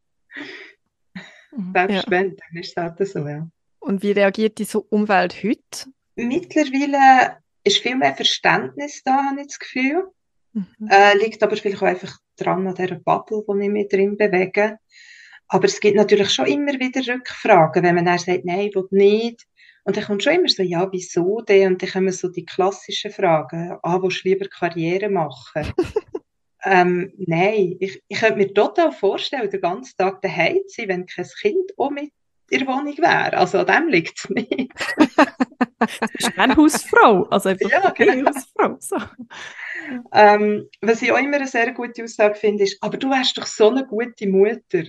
Mhm. 1.52 1.74
Selbst 1.74 1.96
ja. 1.96 2.04
wenn, 2.08 2.36
dann 2.36 2.62
ist 2.62 2.70
es 2.70 2.76
halt 2.76 3.08
so, 3.08 3.28
ja. 3.28 3.48
Und 3.80 4.02
wie 4.02 4.12
reagiert 4.12 4.60
die 4.60 4.68
Umwelt 4.90 5.44
heute? 5.44 5.92
Mittlerweile 6.16 7.38
ist 7.64 7.80
viel 7.80 7.96
mehr 7.96 8.16
Verständnis 8.16 9.02
da, 9.04 9.26
habe 9.26 9.42
ich 9.42 9.48
das 9.48 9.60
Gefühl. 9.60 10.12
Mhm. 10.54 10.88
Äh, 10.90 11.18
liegt 11.18 11.42
aber 11.44 11.56
vielleicht 11.56 11.82
auch 11.82 11.88
einfach 11.88 12.18
dran 12.38 12.68
an 12.68 12.76
dieser 12.76 12.96
Bubble, 12.96 13.44
wo 13.46 13.56
ich 13.56 13.70
mich 13.70 13.90
drin 13.90 14.18
bewege. 14.18 14.78
Aber 15.48 15.66
es 15.66 15.80
gibt 15.80 15.96
natürlich 15.96 16.32
schon 16.32 16.48
immer 16.48 16.74
wieder 16.74 17.02
Rückfragen, 17.14 17.84
wenn 17.84 17.96
man 17.96 18.06
dann 18.06 18.18
sagt, 18.18 18.46
nein, 18.46 18.68
ich 18.70 18.76
will 18.76 18.88
nicht. 18.92 19.46
Und 19.84 19.98
dann 19.98 20.06
kommt 20.06 20.24
schon 20.24 20.34
immer 20.34 20.48
so, 20.48 20.64
ja, 20.64 20.90
wieso 20.92 21.42
denn? 21.42 21.74
Und 21.74 21.82
dann 21.82 21.90
kommen 21.90 22.12
so 22.12 22.30
die 22.30 22.46
klassischen 22.46 23.12
Fragen, 23.12 23.78
ah, 23.84 24.02
willst 24.02 24.24
du 24.24 24.30
lieber 24.30 24.48
Karriere 24.48 25.10
machen? 25.10 25.74
Ähm, 26.66 27.12
nein, 27.18 27.76
ich, 27.80 28.02
ich 28.08 28.20
könnte 28.20 28.38
mir 28.38 28.54
total 28.54 28.94
vorstellen, 28.94 29.50
den 29.50 29.60
ganzen 29.60 29.98
Tag 29.98 30.22
daheim 30.22 30.60
zu 30.68 30.82
sein, 30.82 30.88
wenn 30.88 31.06
kein 31.06 31.28
Kind 31.42 31.72
auch 31.78 31.90
mit 31.90 32.14
in 32.50 32.60
der 32.60 32.68
Wohnung 32.68 32.98
wäre. 32.98 33.38
Also 33.38 33.60
an 33.60 33.68
dem 33.68 33.88
liegt 33.90 34.20
es 34.20 34.30
nicht. 34.30 34.50
du 34.50 36.08
bist 36.14 36.38
eine 36.38 36.56
Hausfrau. 36.56 37.24
Also 37.30 37.50
einfach 37.50 37.70
ja, 37.70 37.90
genau. 37.92 38.30
Hausfrau. 38.30 38.78
So. 38.80 38.98
Ähm, 40.12 40.70
was 40.82 41.02
ich 41.02 41.12
auch 41.12 41.18
immer 41.18 41.38
eine 41.38 41.48
sehr 41.48 41.72
gute 41.74 42.04
Aussage 42.04 42.36
finde, 42.36 42.64
ist, 42.64 42.82
aber 42.82 42.98
du 42.98 43.10
wärst 43.10 43.38
doch 43.38 43.46
so 43.46 43.70
eine 43.70 43.86
gute 43.86 44.28
Mutter. 44.28 44.84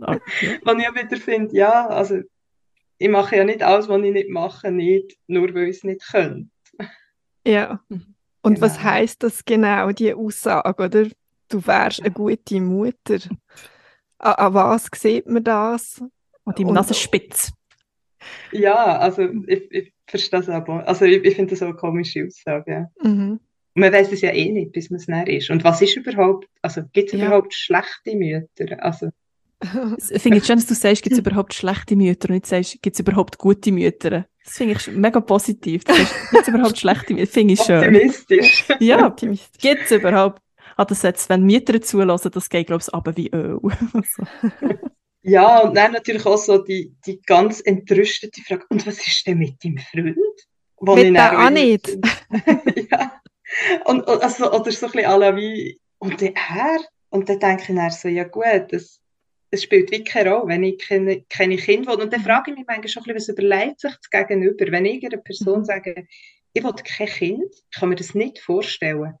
Okay. 0.00 0.60
Wenn 0.64 0.80
ich 0.80 0.94
wieder 0.94 1.16
finde, 1.16 1.56
ja, 1.56 1.86
also 1.88 2.20
ich 2.98 3.08
mache 3.08 3.36
ja 3.36 3.44
nicht 3.44 3.62
alles, 3.62 3.88
was 3.88 4.02
ich 4.02 4.12
nicht 4.12 4.30
mache, 4.30 4.70
nicht, 4.70 5.18
nur 5.26 5.52
weil 5.54 5.68
ich 5.68 5.78
es 5.78 5.84
nicht 5.84 6.06
könnte. 6.10 6.50
Ja. 7.46 7.80
Und 8.42 8.54
genau. 8.54 8.60
was 8.60 8.82
heißt 8.82 9.22
das 9.22 9.44
genau, 9.44 9.90
die 9.90 10.14
Aussage, 10.14 10.82
oder? 10.82 11.08
Du 11.48 11.64
wärst 11.64 12.00
eine 12.00 12.10
gute 12.10 12.60
Mutter. 12.60 13.18
An, 14.18 14.34
an 14.34 14.54
was 14.54 14.88
sieht 14.94 15.26
man 15.26 15.44
das? 15.44 16.02
An 16.46 16.54
deinem 16.54 16.74
Nasenspitz. 16.74 17.52
Ja, 18.52 18.98
also 18.98 19.28
ich, 19.46 19.70
ich 19.70 19.92
verstehe 20.06 20.40
das 20.40 20.48
aber. 20.48 20.86
Also 20.86 21.04
ich, 21.04 21.24
ich 21.24 21.34
finde 21.34 21.50
das 21.50 21.62
auch 21.62 21.68
eine 21.68 21.76
komische 21.76 22.24
Aussage. 22.26 22.88
Ja. 23.02 23.08
Mhm. 23.08 23.40
Man 23.74 23.92
weiß 23.92 24.10
es 24.12 24.22
ja 24.22 24.32
eh 24.32 24.50
nicht, 24.50 24.72
bis 24.72 24.90
man 24.90 24.98
es 24.98 25.06
näher 25.06 25.28
ist. 25.28 25.50
Und 25.50 25.62
was 25.62 25.82
ist 25.82 25.96
überhaupt, 25.96 26.48
also 26.62 26.82
gibt 26.92 27.12
es 27.12 27.20
ja. 27.20 27.26
überhaupt 27.26 27.52
schlechte 27.52 28.16
Mütter? 28.16 28.82
Also, 28.82 29.10
ich 29.60 30.22
finde 30.22 30.38
es 30.38 30.46
schön, 30.46 30.56
dass 30.56 30.66
du 30.66 30.74
sagst, 30.74 31.02
gibt 31.02 31.12
es 31.12 31.18
überhaupt 31.24 31.52
schlechte 31.52 31.94
Mütter 31.94 32.30
und 32.30 32.36
nicht 32.36 32.46
sagst, 32.46 32.80
gibt 32.80 32.94
es 32.94 33.00
überhaupt 33.00 33.36
gute 33.38 33.72
Mütter. 33.72 34.26
Das 34.44 34.56
finde 34.56 34.74
ich 34.74 34.86
mega 34.88 35.20
positiv. 35.20 35.84
Gibt 35.84 36.42
es 36.42 36.48
überhaupt 36.48 36.78
schlechte 36.78 37.14
Mütter? 37.14 37.30
Finde 37.30 37.54
ich 37.54 37.60
schön. 37.60 37.78
Optimistisch. 37.84 38.64
Ja, 38.80 39.08
gibt 39.10 39.82
es 39.84 39.90
überhaupt. 39.90 40.40
Ah, 40.76 40.84
das 40.84 41.02
jetzt, 41.02 41.28
wenn 41.28 41.42
Mütter 41.44 41.80
zulassen, 41.80 42.30
das 42.32 42.48
geht, 42.48 42.66
glaube 42.68 42.82
ich, 42.82 42.94
aber 42.94 43.16
wie 43.16 43.30
Öl. 43.30 43.58
ja, 45.26 45.60
und 45.60 45.76
dann 45.76 45.92
natürlich 45.92 46.24
auch 46.24 46.38
so 46.38 46.58
die, 46.58 46.94
die 47.04 47.20
ganz 47.22 47.60
entrüstete 47.60 48.40
Frage, 48.42 48.64
und 48.68 48.86
was 48.86 49.04
ist 49.06 49.26
denn 49.26 49.38
mit 49.38 49.62
deinem 49.62 49.78
Freund? 49.78 50.16
Wo 50.76 50.94
mit 50.94 51.14
der 51.14 51.38
auch 51.38 51.50
nicht. 51.50 51.98
ja. 52.90 53.20
Und, 53.84 54.06
also, 54.08 54.52
oder 54.52 54.70
so 54.70 54.86
ein 54.86 54.92
bisschen 54.92 55.06
à 55.06 55.36
wie, 55.36 55.80
und 55.98 56.20
der 56.20 56.32
Herr? 56.34 56.78
Und 57.10 57.28
dann 57.28 57.40
denke 57.40 57.62
ich 57.68 57.76
dann 57.76 57.90
so, 57.90 58.08
ja 58.08 58.24
gut, 58.24 58.66
das, 58.70 59.00
es 59.50 59.62
spielt 59.62 59.90
wirklich 59.90 60.12
keine 60.12 60.30
Rolle, 60.30 60.48
wenn 60.48 60.64
ich 60.64 60.78
keine, 60.78 61.22
keine 61.22 61.56
Kinder 61.56 61.92
will. 61.92 62.04
Und 62.04 62.12
dann 62.12 62.22
frage 62.22 62.50
ich 62.50 62.58
mich 62.58 62.66
manchmal 62.66 62.88
schon 62.88 63.04
ein 63.06 63.14
bisschen, 63.14 63.36
was 63.36 63.44
überlegt 63.44 63.80
sich 63.80 63.94
das 63.96 64.10
Gegenüber? 64.10 64.70
Wenn 64.70 64.84
ich 64.84 65.04
einer 65.04 65.16
Person 65.16 65.60
mhm. 65.60 65.64
sage, 65.64 66.06
ich 66.52 66.62
will 66.62 66.72
kein 66.72 67.06
Kind, 67.06 67.54
kann 67.74 67.88
mir 67.88 67.96
das 67.96 68.14
nicht 68.14 68.38
vorstellen. 68.38 69.14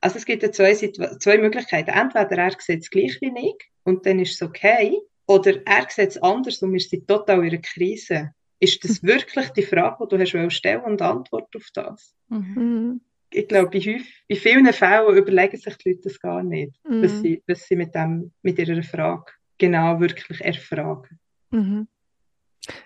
Also 0.00 0.18
es 0.18 0.26
gibt 0.26 0.42
ja 0.42 0.52
zwei, 0.52 0.74
zwei 0.74 1.38
Möglichkeiten. 1.38 1.90
Entweder 1.90 2.36
er 2.36 2.52
sieht 2.58 2.82
es 2.82 2.90
gleich 2.90 3.18
wie 3.20 3.32
ich 3.48 3.70
und 3.84 4.06
dann 4.06 4.18
ist 4.18 4.34
es 4.34 4.42
okay, 4.42 5.00
oder 5.26 5.66
er 5.66 5.86
sieht 5.88 6.10
es 6.10 6.22
anders 6.22 6.62
und 6.62 6.72
wir 6.72 6.80
sind 6.80 7.06
total 7.08 7.44
in 7.44 7.50
einer 7.50 7.58
Krise. 7.58 8.32
Ist 8.58 8.82
das 8.84 9.02
wirklich 9.02 9.50
die 9.50 9.62
Frage, 9.62 10.06
die 10.06 10.16
du 10.16 10.38
hast 10.38 10.54
stellen 10.54 10.82
und 10.82 11.02
Antwort 11.02 11.54
auf 11.54 11.68
das? 11.74 12.14
Mhm. 12.28 13.00
Ich 13.30 13.48
glaube, 13.48 13.76
in, 13.76 14.04
vielen 14.36 14.72
Fällen 14.72 15.16
überlegen 15.16 15.56
sich 15.56 15.76
die 15.78 15.90
Leute 15.90 16.02
das 16.04 16.20
gar 16.20 16.42
nicht, 16.42 16.72
mhm. 16.88 17.02
was, 17.02 17.20
sie, 17.20 17.42
was 17.46 17.66
sie 17.66 17.76
mit, 17.76 17.94
dem, 17.94 18.32
mit 18.42 18.58
ihrer 18.58 18.82
Frage 18.82 19.32
genau 19.58 20.00
wirklich 20.00 20.40
erfragen. 20.40 21.18
Mhm. 21.50 21.88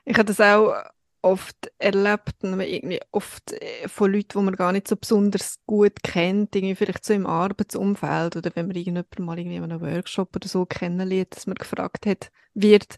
Ich 0.05 0.15
habe 0.15 0.25
das 0.25 0.41
auch 0.41 0.75
oft 1.23 1.71
erlebt, 1.79 2.35
irgendwie 2.43 3.01
oft 3.13 3.53
äh, 3.53 3.89
von 3.89 4.13
Leuten, 4.13 4.39
die 4.39 4.45
man 4.45 4.57
gar 4.57 4.73
nicht 4.73 4.89
so 4.89 4.97
besonders 4.97 5.59
gut 5.67 6.03
kennt, 6.03 6.55
irgendwie 6.55 6.75
vielleicht 6.75 7.05
so 7.05 7.13
im 7.15 7.27
Arbeitsumfeld 7.27 8.37
oder 8.37 8.51
wenn 8.55 8.67
man 8.67 8.77
irgendjemanden 8.77 9.25
mal 9.25 9.39
irgendwie 9.39 9.57
in 9.57 9.65
einem 9.65 9.81
Workshop 9.81 10.35
oder 10.37 10.49
so 10.49 10.67
kennenlernt, 10.67 11.37
dass 11.37 11.47
man 11.47 11.55
gefragt 11.57 12.07
hat, 12.07 12.31
wird, 12.55 12.97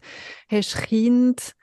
hast 0.49 0.75
du 0.75 0.79
Kind? 0.81 1.53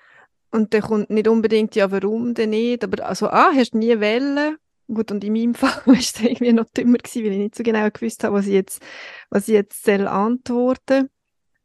Und 0.50 0.74
dann 0.74 0.82
kommt 0.82 1.10
nicht 1.10 1.28
unbedingt, 1.28 1.76
ja, 1.76 1.90
warum 1.92 2.34
denn 2.34 2.50
nicht? 2.50 2.82
Aber 2.82 3.06
also, 3.06 3.28
ah, 3.28 3.52
hast 3.54 3.72
du 3.72 3.78
nie 3.78 4.00
Wellen? 4.00 4.56
Gut, 4.88 5.12
und 5.12 5.22
in 5.22 5.32
meinem 5.32 5.54
Fall 5.56 5.82
war 5.86 5.94
es 5.94 6.20
irgendwie 6.20 6.52
noch 6.52 6.70
dümmer 6.70 6.98
gewesen, 6.98 7.24
weil 7.24 7.32
ich 7.32 7.38
nicht 7.38 7.54
so 7.54 7.62
genau 7.62 7.88
gewusst 7.90 8.24
habe, 8.24 8.36
was 8.36 8.46
ich 8.46 8.54
jetzt, 8.54 8.82
was 9.30 9.48
ich 9.48 9.54
jetzt 9.54 9.84
soll 9.84 10.08
antworten 10.08 11.08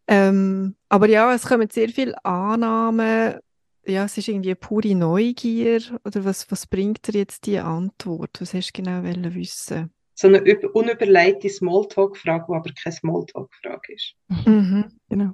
ähm, 0.08 0.76
aber 0.90 1.10
ja, 1.10 1.34
es 1.34 1.48
kommen 1.48 1.70
sehr 1.70 1.90
viele 1.90 2.24
Annahmen. 2.24 3.40
Ja, 3.88 4.06
es 4.06 4.18
ist 4.18 4.28
irgendwie 4.28 4.50
eine 4.50 4.56
pure 4.56 4.96
Neugier. 4.96 5.82
Oder 6.04 6.26
was, 6.26 6.50
was 6.52 6.66
bringt 6.66 7.08
dir 7.08 7.20
jetzt 7.20 7.46
die 7.46 7.60
Antwort? 7.60 8.42
Was 8.42 8.54
hast 8.54 8.72
du 8.76 8.82
genau 8.82 9.04
wissen? 9.04 9.92
So 10.16 10.28
eine 10.28 10.42
unüberlegte 10.42 11.50
Smalltalk-Frage, 11.50 12.46
die 12.48 12.54
aber 12.54 12.72
keine 12.72 12.96
Smalltalk-Frage 12.96 13.94
ist. 13.94 14.16
Mhm, 14.46 14.86
genau. 15.10 15.34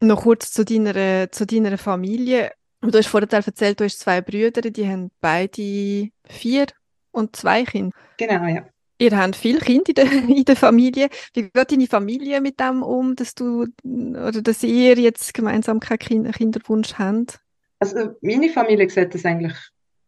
Noch 0.00 0.22
kurz 0.22 0.52
zu 0.52 0.64
deiner, 0.64 1.30
zu 1.32 1.46
deiner 1.46 1.76
Familie. 1.78 2.52
Du 2.80 2.96
hast 2.96 3.08
vorher 3.08 3.32
erzählt, 3.32 3.80
du 3.80 3.84
hast 3.84 3.98
zwei 3.98 4.20
Brüder, 4.20 4.60
die 4.60 4.86
haben 4.86 5.10
beide 5.20 6.10
vier 6.26 6.66
und 7.10 7.34
zwei 7.34 7.64
Kinder. 7.64 7.96
Genau, 8.18 8.46
ja. 8.46 8.66
Ihr 8.98 9.16
habt 9.18 9.34
viele 9.36 9.58
Kinder 9.58 9.88
in 9.88 9.94
der, 9.94 10.12
in 10.36 10.44
der 10.44 10.56
Familie. 10.56 11.08
Wie 11.32 11.50
geht 11.50 11.72
deine 11.72 11.86
Familie 11.86 12.40
mit 12.40 12.60
dem 12.60 12.82
um, 12.82 13.16
dass 13.16 13.34
du 13.34 13.66
oder 13.82 14.42
dass 14.42 14.62
ihr 14.62 14.94
jetzt 14.94 15.34
gemeinsam 15.34 15.80
keinen 15.80 15.98
kind 15.98 16.32
Kinderwunsch 16.34 16.94
habt? 16.94 17.40
Also 17.84 18.14
meine 18.22 18.48
Familie 18.48 18.88
sieht 18.88 19.14
das 19.14 19.24
eigentlich 19.24 19.56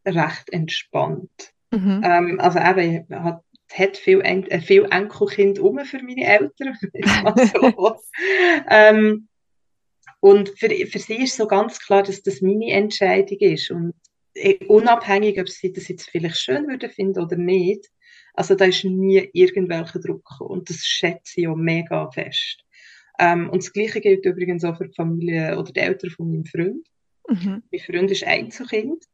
recht 0.06 0.50
entspannt. 0.50 1.52
Mhm. 1.72 2.00
Ähm, 2.04 2.40
also 2.40 2.58
eben, 2.58 3.06
hat, 3.10 3.42
hat 3.72 3.96
viel, 3.96 4.20
en 4.20 4.46
äh, 4.46 4.60
viel 4.60 4.86
Enkelkind 4.90 5.58
um 5.58 5.78
für 5.84 6.02
meine 6.02 6.26
Eltern. 6.26 6.76
so. 7.52 7.96
ähm, 8.70 9.28
und 10.20 10.58
für, 10.58 10.68
für 10.68 10.98
sie 10.98 11.24
ist 11.24 11.36
so 11.36 11.46
ganz 11.46 11.78
klar, 11.78 12.02
dass 12.02 12.22
das 12.22 12.40
meine 12.40 12.70
Entscheidung 12.72 13.38
ist. 13.40 13.70
Und 13.70 13.94
äh, 14.34 14.64
unabhängig, 14.66 15.38
ob 15.40 15.48
sie 15.48 15.72
das 15.72 15.88
jetzt 15.88 16.08
vielleicht 16.08 16.38
schön 16.38 16.66
würde 16.68 16.88
finden 16.88 17.22
oder 17.22 17.36
nicht, 17.36 17.90
also 18.34 18.54
da 18.54 18.66
ist 18.66 18.84
nie 18.84 19.28
irgendwelcher 19.32 20.00
Druck. 20.00 20.40
Und 20.40 20.70
das 20.70 20.84
schätze 20.84 21.40
ich 21.40 21.48
auch 21.48 21.56
mega 21.56 22.10
fest. 22.10 22.64
Ähm, 23.18 23.48
und 23.50 23.62
das 23.62 23.72
Gleiche 23.72 24.00
gilt 24.00 24.24
übrigens 24.24 24.64
auch 24.64 24.76
für 24.76 24.88
die 24.88 24.94
Familie 24.94 25.58
oder 25.58 25.72
die 25.72 25.80
Eltern 25.80 26.10
von 26.10 26.30
meinem 26.30 26.44
Freund. 26.44 26.86
Mhm. 27.28 27.62
Mein 27.70 27.80
Freund 27.80 28.10
ist 28.10 28.24
Einzelkind. 28.24 29.04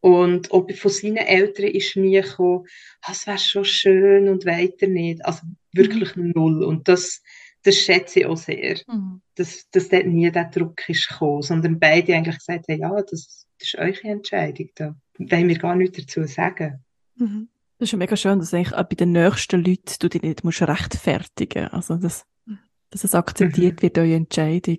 Und 0.00 0.50
auch 0.50 0.68
von 0.68 0.90
seinen 0.90 1.18
Eltern 1.18 1.66
ist 1.66 1.96
nie 1.96 2.20
gekommen, 2.20 2.66
ah, 3.02 3.12
es 3.12 3.26
wäre 3.26 3.38
schon 3.38 3.64
schön 3.64 4.28
und 4.28 4.44
weiter 4.44 4.88
nicht. 4.88 5.24
Also 5.24 5.42
wirklich 5.72 6.16
mhm. 6.16 6.32
null. 6.34 6.64
Und 6.64 6.88
das, 6.88 7.22
das 7.62 7.76
schätze 7.76 8.20
ich 8.20 8.26
auch 8.26 8.36
sehr. 8.36 8.80
Mhm. 8.88 9.22
Dass, 9.36 9.70
dass 9.70 9.88
dort 9.88 10.06
nie 10.06 10.30
der 10.30 10.46
Druck 10.46 10.88
ist 10.88 11.08
gekommen, 11.08 11.42
sondern 11.42 11.78
beide 11.78 12.16
eigentlich 12.16 12.38
gesagt 12.38 12.68
haben, 12.68 12.80
ja, 12.80 12.90
das, 12.90 13.46
das 13.58 13.68
ist 13.68 13.78
eure 13.78 14.08
Entscheidung. 14.08 14.70
Da 14.74 14.96
wollen 15.18 15.48
wir 15.48 15.58
gar 15.58 15.76
nichts 15.76 15.98
dazu 15.98 16.24
sagen. 16.24 16.84
Mhm. 17.14 17.48
Das 17.78 17.88
ist 17.88 17.92
ja 17.92 17.98
mega 17.98 18.16
schön, 18.16 18.38
dass 18.40 18.54
eigentlich 18.54 18.74
auch 18.74 18.84
bei 18.84 18.96
den 18.96 19.12
nächsten 19.12 19.64
Leuten 19.64 19.94
du 20.00 20.08
dich 20.08 20.22
nicht 20.22 20.42
musst 20.42 20.62
rechtfertigen 20.62 21.64
musst. 21.64 21.74
Also, 21.74 21.96
dass, 21.96 22.26
dass 22.90 23.04
es 23.04 23.14
akzeptiert 23.14 23.76
mhm. 23.76 23.82
wird, 23.82 23.98
eure 23.98 24.14
Entscheidung. 24.14 24.78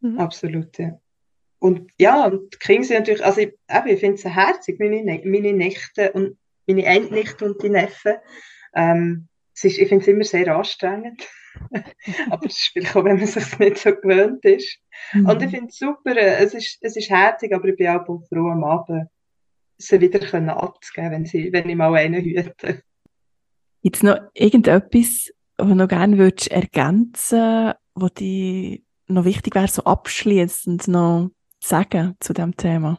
Mhm. 0.00 0.18
Absolut, 0.18 0.78
ja. 0.78 0.98
Und 1.62 1.92
ja, 1.96 2.26
und 2.26 2.58
Kinder 2.58 2.82
sind 2.82 2.98
natürlich, 2.98 3.24
also 3.24 3.40
ich, 3.40 3.52
ich 3.86 4.00
finde 4.00 4.16
es 4.16 4.24
herzig, 4.24 4.80
meine, 4.80 5.04
ne 5.04 5.22
meine 5.24 5.52
Nächte 5.52 6.10
und 6.10 6.36
meine 6.66 6.84
Endnichte 6.84 7.44
und 7.44 7.62
die 7.62 7.68
Neffen. 7.68 8.14
Ähm, 8.74 9.28
es 9.54 9.62
ist, 9.62 9.78
ich 9.78 9.88
finde 9.88 10.02
es 10.02 10.08
immer 10.08 10.24
sehr 10.24 10.56
anstrengend. 10.56 11.22
Aber 12.30 12.46
es 12.46 12.58
ist 12.58 12.70
vielleicht 12.72 12.96
auch, 12.96 13.04
wenn 13.04 13.16
man 13.16 13.28
sich 13.28 13.58
nicht 13.60 13.78
so 13.78 13.94
gewöhnt 13.94 14.44
ist. 14.44 14.76
Mhm. 15.12 15.28
Und 15.28 15.40
ich 15.40 15.50
finde 15.50 15.68
es 15.68 15.78
super, 15.78 16.16
es 16.16 16.52
ist, 16.52 16.78
es 16.80 16.96
ist 16.96 17.10
herzig, 17.10 17.54
aber 17.54 17.68
ich 17.68 17.76
bin 17.76 17.88
auch 17.88 18.04
froh 18.04 18.50
am 18.50 18.64
Abend, 18.64 19.08
sie 19.78 20.00
wieder 20.00 20.18
können 20.18 20.50
abzugeben, 20.50 21.12
wenn, 21.12 21.26
sie, 21.26 21.52
wenn 21.52 21.68
ich 21.68 21.76
mal 21.76 21.94
einen 21.94 22.24
hüte. 22.24 22.82
Jetzt 23.82 24.02
noch 24.02 24.18
irgendetwas, 24.34 25.32
was 25.58 25.68
du 25.68 25.74
noch 25.76 25.88
gerne 25.88 26.18
würdest 26.18 26.50
ergänzen, 26.50 27.72
was 27.94 28.14
dir 28.14 28.80
noch 29.06 29.24
wichtig 29.24 29.54
wäre, 29.54 29.68
so 29.68 29.84
abschließend 29.84 30.88
noch 30.88 31.30
sagen 31.62 32.16
zu 32.20 32.32
dem 32.32 32.56
Thema? 32.56 32.98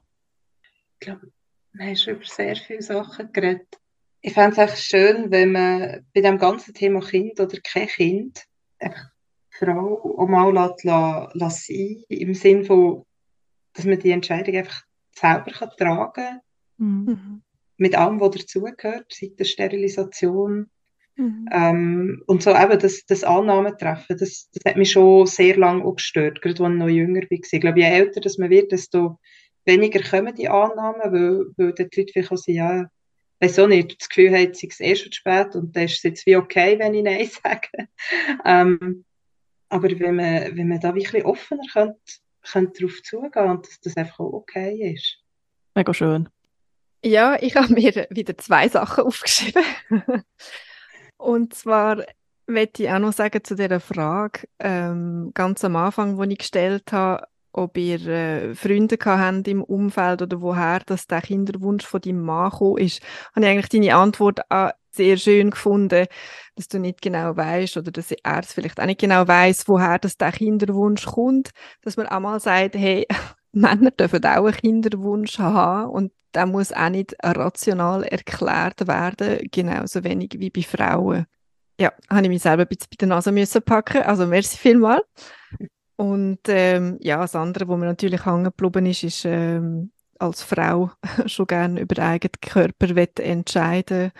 Ich 0.94 1.06
glaube, 1.06 1.32
wir 1.74 1.86
haben 1.86 1.96
schon 1.96 2.16
über 2.16 2.26
sehr 2.26 2.56
viele 2.56 2.82
Sachen 2.82 3.32
geredet. 3.32 3.80
Ich 4.22 4.34
fände 4.34 4.52
es 4.52 4.58
echt 4.58 4.84
schön, 4.84 5.32
wenn 5.32 5.52
man 5.52 6.06
bei 6.14 6.22
dem 6.22 6.38
ganzen 6.38 6.74
Thema 6.74 7.02
Kind 7.02 7.40
oder 7.40 7.58
kein 7.60 7.88
Kind 7.88 8.46
einfach 8.80 9.12
Frau 9.50 10.18
auch 10.18 10.28
mal 10.28 10.54
lässt, 10.54 10.84
lässt 11.36 11.68
sein, 11.68 12.04
im 12.08 12.34
Sinne 12.34 12.64
von, 12.64 13.06
dass 13.74 13.86
man 13.86 14.00
die 14.00 14.12
Entscheidung 14.12 14.56
einfach 14.56 14.84
selber 15.12 15.52
kann 15.52 15.70
tragen 15.78 16.14
kann 16.14 16.40
Mhm. 16.78 17.44
Mit 17.78 17.96
allem, 17.96 18.20
was 18.20 18.32
dazugehört, 18.32 19.06
seit 19.10 19.40
der 19.40 19.46
Sterilisation. 19.46 20.70
Mhm. 21.16 21.48
Ähm, 21.52 22.24
und 22.26 22.42
so 22.42 22.52
eben 22.52 22.80
das, 22.80 23.06
das 23.06 23.24
Annahmen 23.24 23.78
treffen, 23.78 24.18
das, 24.18 24.50
das 24.52 24.64
hat 24.66 24.78
mich 24.78 24.92
schon 24.92 25.28
sehr 25.28 25.58
lange 25.58 25.84
auch 25.86 25.96
gestört, 25.96 26.42
gerade 26.42 26.64
als 26.64 26.74
ich 26.74 26.80
noch 26.80 26.88
jünger 26.88 27.22
war. 27.22 27.28
Ich 27.30 27.62
glaube, 27.62 27.80
je 27.80 27.86
älter 27.86 28.22
dass 28.22 28.38
man 28.38 28.50
wird, 28.50 28.72
desto 28.72 29.20
weniger 29.66 30.02
kommen 30.02 30.36
die 30.36 30.50
Annahmen, 30.50 31.12
weil, 31.12 31.46
weil 31.58 31.74
die 31.74 31.84
Leute 31.84 32.12
vielleicht 32.12 32.32
auch 32.32 32.38
sagen, 32.38 32.58
ja, 32.58 32.86
weiß 33.40 33.60
auch 33.60 33.68
nicht, 33.68 34.00
das 34.00 34.10
Gefühl 34.10 34.38
hat, 34.38 34.52
es 34.52 34.64
ist 34.64 34.82
eh 34.82 34.96
schon 34.96 35.12
zu 35.12 35.18
spät 35.18 35.56
und 35.56 35.76
dann 35.76 35.84
ist 35.84 35.98
es 35.98 36.04
jetzt 36.04 36.26
wie 36.26 36.36
okay, 36.36 36.80
wenn 36.80 36.94
ich 36.94 37.04
Nein 37.04 37.30
sage. 37.44 37.88
ähm, 38.46 39.06
aber 39.70 39.90
wenn 40.00 40.16
man, 40.16 40.56
wenn 40.56 40.68
man 40.68 40.80
da 40.80 40.96
wirklich 40.96 41.26
offener 41.26 41.64
könnte, 41.72 42.00
könnte 42.44 42.82
darauf 42.82 43.02
zugehen 43.04 43.50
und 43.50 43.68
dass 43.68 43.80
das 43.82 43.98
einfach 43.98 44.20
auch 44.20 44.34
okay 44.34 44.94
ist. 44.96 45.18
Mega 45.76 45.94
schön. 45.94 46.30
Ja, 47.04 47.38
ich 47.42 47.56
habe 47.56 47.74
mir 47.74 48.08
wieder 48.10 48.38
zwei 48.38 48.68
Sachen 48.70 49.04
aufgeschrieben. 49.06 49.64
Und 51.24 51.54
zwar 51.54 52.04
möchte 52.48 52.84
ich 52.84 52.90
auch 52.90 53.00
noch 53.00 53.14
sagen 53.14 53.44
zu 53.44 53.56
dieser 53.56 53.80
Frage, 53.80 54.48
ähm, 54.60 55.32
ganz 55.34 55.64
am 55.64 55.76
Anfang, 55.76 56.18
wo 56.18 56.24
ich 56.24 56.38
gestellt 56.38 56.92
habe, 56.92 57.26
ob 57.54 57.78
ihr 57.78 58.06
äh, 58.08 58.56
Freunde 58.56 58.98
habt 59.06 59.48
im 59.48 59.64
Umfeld 59.64 60.22
oder 60.22 60.42
woher 60.42 60.80
dass 60.80 61.08
der 61.08 61.22
Kinderwunsch 61.22 61.86
von 61.86 62.02
deinem 62.02 62.24
Mann 62.24 62.50
gekommen 62.50 62.80
ist, 62.80 63.02
habe 63.36 63.46
ich 63.46 63.52
eigentlich 63.52 63.70
deine 63.70 63.96
Antwort 63.96 64.42
sehr 64.92 65.18
schön 65.18 65.52
gefunden, 65.52 66.08
dass 66.56 66.68
du 66.68 66.80
nicht 66.80 67.02
genau 67.02 67.36
weißt 67.36 67.78
oder 67.78 67.92
dass 67.92 68.12
er 68.12 68.40
es 68.40 68.54
vielleicht 68.54 68.80
auch 68.80 68.86
nicht 68.86 69.00
genau 69.00 69.28
weiß, 69.28 69.68
woher 69.68 70.00
dass 70.00 70.18
der 70.18 70.32
Kinderwunsch 70.32 71.06
kommt, 71.06 71.52
dass 71.82 71.98
man 71.98 72.08
auch 72.08 72.20
mal 72.20 72.40
sagt, 72.40 72.76
hey, 72.76 73.08
Männer 73.54 73.92
dürfen 73.92 74.26
auch 74.26 74.46
einen 74.46 74.54
Kinderwunsch 74.54 75.40
haben 75.40 75.90
und 75.92 76.12
der 76.34 76.46
muss 76.46 76.72
auch 76.72 76.90
nicht 76.90 77.16
rational 77.24 78.04
erklärt 78.04 78.88
werden, 78.88 79.48
genauso 79.52 80.04
wenig 80.04 80.36
wie 80.38 80.50
bei 80.50 80.62
Frauen. 80.62 81.26
Ja, 81.80 81.92
habe 82.10 82.24
ich 82.24 82.30
mich 82.30 82.42
selber 82.42 82.64
ein 82.64 82.68
bisschen 82.68 82.88
bei 82.92 82.98
der 83.00 83.08
Nase 83.08 83.32
müssen 83.32 83.62
packen. 83.62 84.04
Also 84.04 84.26
merci 84.26 84.58
vielmals. 84.58 85.04
Und 85.96 86.40
ähm, 86.48 86.98
ja, 87.02 87.18
das 87.18 87.36
andere, 87.36 87.68
wo 87.68 87.78
mir 87.78 87.86
natürlich 87.86 88.26
hängen 88.26 88.46
geblieben 88.46 88.86
ist, 88.88 89.04
ist 89.04 89.26
ähm, 89.26 89.92
als 90.20 90.42
Frau 90.44 90.92
schon 91.26 91.48
gerne 91.48 91.82
über 91.82 91.96
den 91.96 92.04
eigenen 92.04 92.42
Körper 92.42 93.24
entscheiden 93.24 94.12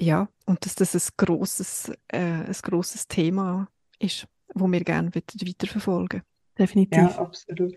Ja, 0.00 0.28
und 0.46 0.64
dass 0.64 0.74
das 0.74 0.94
ein 0.94 1.14
grosses, 1.16 1.90
äh, 2.08 2.18
ein 2.18 2.56
grosses 2.62 3.08
Thema 3.08 3.68
ist, 3.98 4.26
wo 4.54 4.70
wir 4.70 4.80
gerne 4.84 5.10
weiterverfolgen 5.14 6.22
Definitiv. 6.58 6.98
Ja, 6.98 7.18
absolut. 7.18 7.76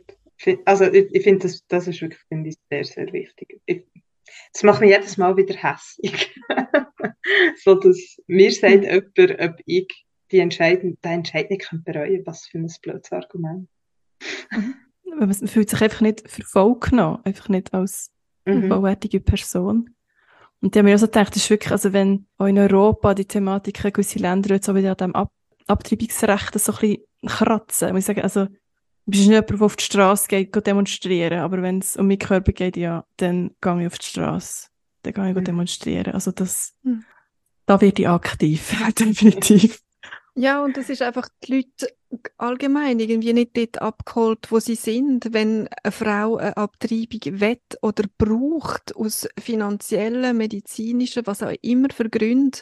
Also 0.66 0.86
ich, 0.86 1.14
ich 1.14 1.24
finde, 1.24 1.44
das, 1.44 1.66
das 1.68 1.88
ist 1.88 2.02
wirklich 2.02 2.22
finde 2.28 2.50
ich, 2.50 2.58
sehr, 2.70 2.84
sehr 2.84 3.14
wichtig. 3.14 3.62
Ich, 3.66 3.84
das 4.54 4.64
macht 4.64 4.82
mich 4.82 4.92
jedes 4.92 5.18
Mal 5.18 5.38
wieder 5.38 5.56
hässlich. 5.56 6.34
so, 7.64 7.76
dass 7.76 8.18
mir 8.28 8.52
sagt 8.52 8.84
mhm. 8.84 9.12
jemand, 9.18 9.42
ob 9.42 9.62
ich 9.66 10.06
die 10.32 10.40
Entscheidung, 10.40 10.98
den 11.02 11.12
Entscheid 11.12 11.50
nicht 11.50 11.70
bereuen 11.84 12.24
Was 12.26 12.48
für 12.48 12.58
ein 12.58 12.72
blödes 12.82 13.12
Argument. 13.12 13.68
Mhm. 14.52 14.76
Man 15.04 15.34
fühlt 15.34 15.70
sich 15.70 15.82
einfach 15.82 16.02
nicht 16.02 16.30
für 16.30 16.44
voll 16.44 16.80
genommen, 16.80 17.20
einfach 17.26 17.50
nicht 17.50 17.74
als 17.74 18.12
mhm. 18.46 18.70
vollwertige 18.70 19.20
Person. 19.20 19.94
Und 20.62 20.74
die 20.74 20.80
haben 20.80 20.86
mir 20.86 20.94
also 20.94 21.08
gedacht, 21.08 21.36
das 21.36 21.44
ist 21.44 21.50
wirklich, 21.50 21.72
also 21.72 21.92
wenn 21.92 22.28
auch 22.38 22.46
in 22.46 22.58
Europa 22.58 23.14
die 23.14 23.26
Thematik 23.26 23.82
gewisse 23.94 24.20
Länder 24.20 24.56
jetzt 24.56 24.70
auch 24.70 24.76
wieder 24.76 24.92
an 24.92 24.98
dem 24.98 25.16
Ab 25.16 25.32
Abtreibungsrecht 25.68 26.60
so 26.60 26.74
ein 26.74 26.80
bisschen 26.80 27.06
kratzen, 27.26 27.90
muss 27.90 28.00
ich 28.00 28.06
sagen, 28.06 28.22
also 28.22 28.48
bist 29.12 29.28
nicht 29.28 29.32
jemand, 29.32 29.50
der 29.50 29.62
auf 29.62 29.76
die 29.76 29.84
Straße 29.84 30.28
geht, 30.28 30.52
geht 30.52 30.68
demonstrieren, 30.68 31.40
aber 31.40 31.62
wenn 31.62 31.80
es 31.80 31.96
um 31.98 32.08
meinen 32.08 32.20
Körper 32.20 32.52
geht, 32.52 32.78
ja, 32.78 33.06
dann 33.18 33.52
gehe 33.62 33.82
ich 33.82 33.88
auf 33.88 34.00
die 34.00 34.08
Straße, 34.08 34.70
dann 35.04 35.14
gehe 35.14 35.30
ich 35.30 35.36
mhm. 35.36 35.44
demonstrieren. 35.44 36.14
Also 36.14 36.32
das, 36.32 36.74
mhm. 36.84 37.06
da 37.66 37.80
werde 37.82 38.02
ich 38.02 38.10
aktiv, 38.10 38.76
definitiv. 39.00 39.82
Ja, 40.36 40.64
und 40.64 40.78
das 40.78 40.90
ist 40.90 41.02
einfach 41.02 41.28
die 41.44 41.58
Leute 41.58 41.94
allgemein 42.38 43.00
irgendwie 43.00 43.34
nicht 43.34 43.56
dort 43.56 43.82
abgeholt, 43.82 44.52
wo 44.52 44.60
sie 44.60 44.76
sind, 44.76 45.34
wenn 45.34 45.68
eine 45.84 45.92
Frau 45.92 46.38
eine 46.38 46.56
Abtreibung 46.58 47.40
wett 47.40 47.78
oder 47.82 48.04
braucht 48.18 48.96
aus 48.96 49.28
finanziellen, 49.40 50.38
medizinischen, 50.38 51.26
was 51.26 51.44
auch 51.44 51.54
immer 51.62 51.90
für 51.94 52.10
Gründen 52.10 52.60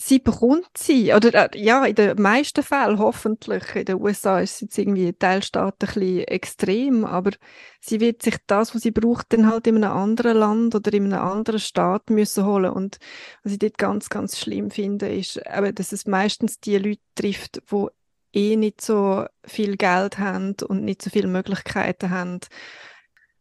sie 0.00 0.18
bekommt 0.18 0.70
sie. 0.76 1.12
Oder 1.12 1.54
äh, 1.54 1.58
ja, 1.58 1.84
in 1.84 1.94
den 1.94 2.20
meisten 2.20 2.62
Fällen 2.62 2.98
hoffentlich. 2.98 3.74
In 3.74 3.84
den 3.84 4.00
USA 4.00 4.40
ist 4.40 4.54
es 4.54 4.60
jetzt 4.62 4.78
irgendwie 4.78 5.12
Teilstaat 5.12 5.74
ein 5.80 5.86
bisschen 5.86 6.24
extrem, 6.24 7.04
aber 7.04 7.32
sie 7.80 8.00
wird 8.00 8.22
sich 8.22 8.36
das, 8.46 8.74
was 8.74 8.82
sie 8.82 8.92
braucht, 8.92 9.32
dann 9.32 9.50
halt 9.50 9.66
in 9.66 9.76
einem 9.76 9.96
anderen 9.96 10.38
Land 10.38 10.74
oder 10.74 10.92
in 10.94 11.12
einem 11.12 11.22
anderen 11.22 11.60
Staat 11.60 12.08
müssen 12.08 12.46
holen. 12.46 12.72
Und 12.72 12.98
was 13.44 13.52
ich 13.52 13.58
dort 13.58 13.76
ganz, 13.76 14.08
ganz 14.08 14.38
schlimm 14.38 14.70
finde, 14.70 15.12
ist, 15.12 15.36
eben, 15.36 15.74
dass 15.74 15.92
es 15.92 16.06
meistens 16.06 16.60
die 16.60 16.78
Leute 16.78 17.02
trifft, 17.14 17.60
die 17.70 17.86
eh 18.32 18.56
nicht 18.56 18.80
so 18.80 19.26
viel 19.44 19.76
Geld 19.76 20.18
haben 20.18 20.56
und 20.66 20.82
nicht 20.82 21.02
so 21.02 21.10
viele 21.10 21.28
Möglichkeiten 21.28 22.10
haben. 22.10 22.40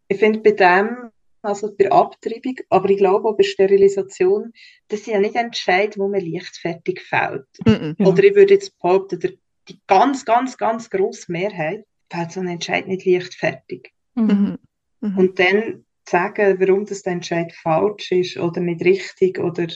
Ich 0.10 0.20
finde 0.20 0.40
bei 0.40 0.52
dem 0.52 1.12
also 1.42 1.74
bei 1.76 1.92
Abtreibung, 1.92 2.56
aber 2.70 2.90
ich 2.90 2.98
glaube 2.98 3.28
auch 3.28 3.38
bei 3.38 3.44
Sterilisation, 3.44 4.54
das 4.88 5.06
sind 5.06 5.14
ja 5.14 5.20
nicht 5.20 5.36
Entscheidungen, 5.36 6.08
wo 6.08 6.08
man 6.10 6.26
leichtfertig 6.26 7.02
fällt. 7.02 7.48
Mm 7.66 7.70
-mm, 7.70 8.08
Oder 8.08 8.24
ich 8.24 8.36
würde 8.36 8.56
jetzt 8.56 8.78
behaupten, 8.80 9.20
die 9.68 9.80
ganz, 9.88 10.26
ganz, 10.26 10.58
ganz 10.58 10.90
grosse 10.90 11.32
Mehrheit 11.32 11.86
fällt 12.10 12.32
so 12.32 12.40
ein 12.40 12.48
Entscheid 12.48 12.88
nicht 12.88 13.06
leichtfertig. 13.06 13.94
Mm 14.16 14.58
-hmm. 15.02 15.18
Und 15.18 15.40
dann 15.40 15.86
sagen, 16.08 16.60
warum 16.60 16.86
das 16.86 17.04
der 17.04 17.14
Entscheid 17.14 17.54
falsch 17.54 18.12
ist 18.12 18.38
oder 18.38 18.60
nicht 18.60 18.84
richtig 18.84 19.40
oder 19.40 19.68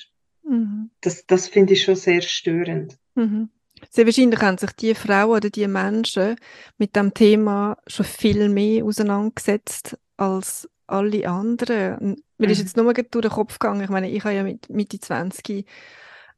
-hmm. 0.45 0.89
das, 1.01 1.25
das 1.25 1.47
finde 1.47 1.73
ich 1.73 1.83
schon 1.83 1.95
sehr 1.95 2.21
störend. 2.21 2.97
-hmm. 3.15 3.47
Sehr 3.89 4.05
wahrscheinlich 4.05 4.41
haben 4.41 4.57
sich 4.57 4.71
die 4.71 4.95
Frauen 4.95 5.37
oder 5.37 5.49
die 5.49 5.67
Menschen 5.67 6.35
mit 6.77 6.95
dem 6.95 7.13
Thema 7.13 7.77
schon 7.87 8.05
viel 8.05 8.49
mehr 8.49 8.85
auseinandergesetzt 8.85 9.97
als 10.17 10.69
alle 10.87 11.27
anderen. 11.27 12.17
Mir 12.37 12.47
mhm. 12.47 12.51
ist 12.51 12.59
jetzt 12.59 12.77
nur 12.77 12.93
durch 12.93 13.09
den 13.09 13.31
Kopf 13.31 13.59
gegangen, 13.59 13.81
ich 13.81 13.89
meine, 13.89 14.09
ich 14.09 14.23
habe 14.23 14.35
ja 14.35 14.43
mit 14.43 14.69
Mitte 14.69 14.99
20 14.99 15.65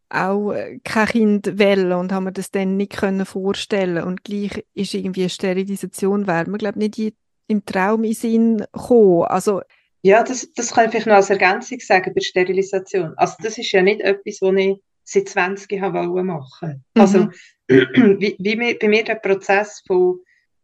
auch 0.10 0.52
äh, 0.52 0.80
kein 0.84 1.08
Kind 1.08 1.58
wählen 1.58 1.94
und 1.94 2.12
habe 2.12 2.26
mir 2.26 2.32
das 2.32 2.52
dann 2.52 2.78
nicht 2.78 2.94
können 2.94 3.26
vorstellen 3.26 4.04
und 4.04 4.24
gleich 4.24 4.64
ist 4.74 4.94
irgendwie 4.94 5.22
eine 5.22 5.30
Sterilisation 5.30 6.28
wäre 6.28 6.50
mir 6.50 6.60
glaube 6.60 6.80
nicht 6.80 7.16
im 7.48 7.66
Traum 7.66 8.04
in 8.04 8.14
Sinn 8.14 8.58
gekommen. 8.58 9.24
Also 9.24 9.62
ja, 10.04 10.24
das, 10.24 10.48
das 10.54 10.72
kann 10.72 10.86
ich 10.86 10.92
vielleicht 10.92 11.08
noch 11.08 11.16
als 11.16 11.32
Ergänzung 11.32 11.80
sagen 11.80 12.14
bei 12.14 12.22
Sterilisation. 12.22 13.14
Also 13.18 13.36
das 13.42 13.58
ist 13.58 13.72
ja 13.72 13.82
nicht 13.82 14.02
etwas, 14.02 14.38
was 14.42 14.56
ich 14.56 14.80
seit 15.04 15.30
20 15.30 15.82
habe 15.82 16.24
machen 16.24 16.84
mhm. 16.94 17.02
Also 17.02 17.30
wie, 17.68 18.36
wie 18.38 18.76
bei 18.76 18.88
mir 18.88 19.04
der 19.04 19.16
Prozess 19.16 19.82
von 19.88 20.20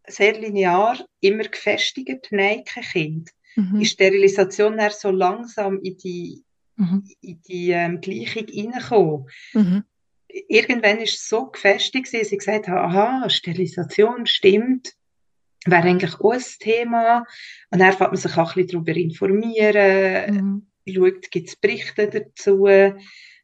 sehr 0.08 0.39
linear, 0.39 0.98
immer 1.22 1.44
gefestigt, 1.44 2.28
nein, 2.32 2.63
kein 2.65 2.84
Kind 2.84 3.32
mhm. 3.56 3.80
die 3.80 3.86
Sterilisation 3.86 4.78
dann 4.78 4.92
so 4.92 5.12
langsam 5.12 5.80
in 5.82 5.98
die, 5.98 6.44
mhm. 6.76 7.04
in 7.22 7.42
die 7.48 7.72
ähm, 7.72 8.02
Gleichung 8.02 8.46
reingekommen. 8.48 9.26
Mhm. 9.54 9.84
Irgendwann 10.48 11.00
ist 11.00 11.16
es 11.16 11.28
so 11.28 11.48
gefestigt, 11.48 12.14
dass 12.14 12.32
ich 12.32 12.40
gesagt 12.40 12.68
habe, 12.68 12.82
aha, 12.82 13.30
Sterilisation 13.30 14.26
stimmt, 14.26 14.94
wäre 15.66 15.84
eigentlich 15.84 16.20
auch 16.20 16.34
ein 16.34 16.44
Thema. 16.60 17.26
Und 17.70 17.80
dann 17.80 17.94
fängt 17.94 18.12
man 18.12 18.16
sich 18.16 18.38
auch 18.38 18.56
ein 18.56 18.66
bisschen 18.66 18.84
darüber 18.86 19.00
informieren, 19.00 20.36
mhm. 20.86 20.94
schaut, 20.94 21.30
gibt 21.32 21.50
es 21.50 21.56
Berichte 21.58 22.08
dazu, 22.08 22.68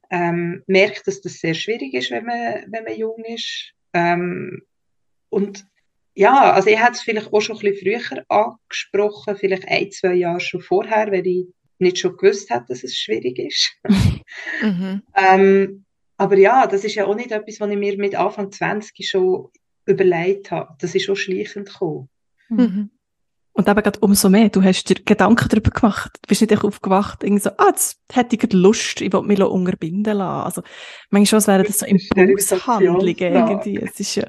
ähm, 0.09 0.63
merkt, 0.67 1.07
dass 1.07 1.21
das 1.21 1.39
sehr 1.39 1.53
schwierig 1.53 1.93
ist, 1.93 2.11
wenn 2.11 2.25
man, 2.25 2.65
wenn 2.67 2.83
man 2.85 2.97
jung 2.97 3.23
ist. 3.25 3.73
Ähm, 3.93 4.61
und 5.29 5.65
ja, 6.17 6.51
also 6.51 6.69
ich 6.69 6.79
hätte 6.79 6.93
es 6.93 7.01
vielleicht 7.01 7.31
auch 7.31 7.41
schon 7.41 7.57
ein 7.57 7.61
bisschen 7.61 8.01
früher 8.01 8.25
angesprochen, 8.27 9.35
vielleicht 9.35 9.67
ein, 9.67 9.91
zwei 9.91 10.15
Jahre 10.15 10.39
schon 10.39 10.61
vorher, 10.61 11.11
weil 11.11 11.27
ich 11.27 11.45
nicht 11.77 11.99
schon 11.99 12.17
gewusst 12.17 12.49
hätte, 12.49 12.65
dass 12.69 12.83
es 12.83 12.97
schwierig 12.97 13.37
ist. 13.37 13.77
mhm. 14.63 15.03
ähm, 15.15 15.85
aber 16.17 16.37
ja, 16.37 16.65
das 16.65 16.83
ist 16.83 16.95
ja 16.95 17.05
auch 17.05 17.15
nicht 17.15 17.31
etwas, 17.31 17.59
was 17.59 17.69
ich 17.69 17.77
mir 17.77 17.95
mit 17.97 18.15
Anfang 18.15 18.51
20 18.51 19.07
schon 19.07 19.49
überlegt 19.85 20.49
habe. 20.49 20.75
Das 20.79 20.95
ist 20.95 21.07
auch 21.07 21.15
schleichend 21.15 21.69
gekommen. 21.69 22.09
Mhm. 22.49 22.89
Und 23.51 23.67
eben 23.67 23.83
gerade 23.83 23.99
umso 23.99 24.29
mehr, 24.29 24.49
du 24.49 24.63
hast 24.63 24.85
dir 24.85 24.95
Gedanken 24.95 25.49
darüber 25.49 25.69
gemacht. 25.69 26.11
Du 26.23 26.27
bist 26.27 26.41
nicht 26.41 26.63
aufgewacht, 26.63 27.23
irgendwie 27.23 27.43
so, 27.43 27.51
ah, 27.57 27.67
jetzt 27.69 27.99
hätte 28.11 28.35
ich 28.35 28.53
Lust, 28.53 29.01
ich 29.01 29.13
will 29.13 29.21
mich 29.21 29.39
unterbinden 29.39 30.17
lassen. 30.17 30.45
Also, 30.45 30.61
manchmal 31.11 31.45
wären 31.45 31.65
das 31.65 31.77
so 31.77 31.85
Impulshandlungen 31.85 33.17
irgendwie. 33.19 33.77
Es 33.77 33.99
ist 33.99 34.15
ja, 34.15 34.25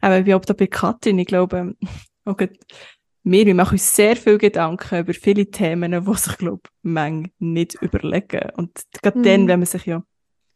aber 0.00 0.18
ich 0.18 0.24
bin 0.24 0.34
auch 0.34 0.44
da 0.44 0.54
bei 0.54 0.66
Katrin, 0.66 1.18
ich 1.18 1.26
glaube, 1.26 1.74
okay, 2.24 2.50
wir, 3.24 3.46
wir 3.46 3.54
machen 3.54 3.74
uns 3.74 3.96
sehr 3.96 4.16
viel 4.16 4.38
Gedanken 4.38 4.98
über 4.98 5.14
viele 5.14 5.50
Themen, 5.50 5.92
die 5.92 6.14
sich, 6.16 6.36
glaube 6.36 6.60
ich, 6.82 7.30
nicht 7.38 7.74
überlegen. 7.80 8.50
Und 8.56 8.82
gerade 9.02 9.18
mhm. 9.18 9.22
dann, 9.22 9.48
wenn 9.48 9.60
man 9.60 9.66
sich 9.66 9.86
ja 9.86 10.02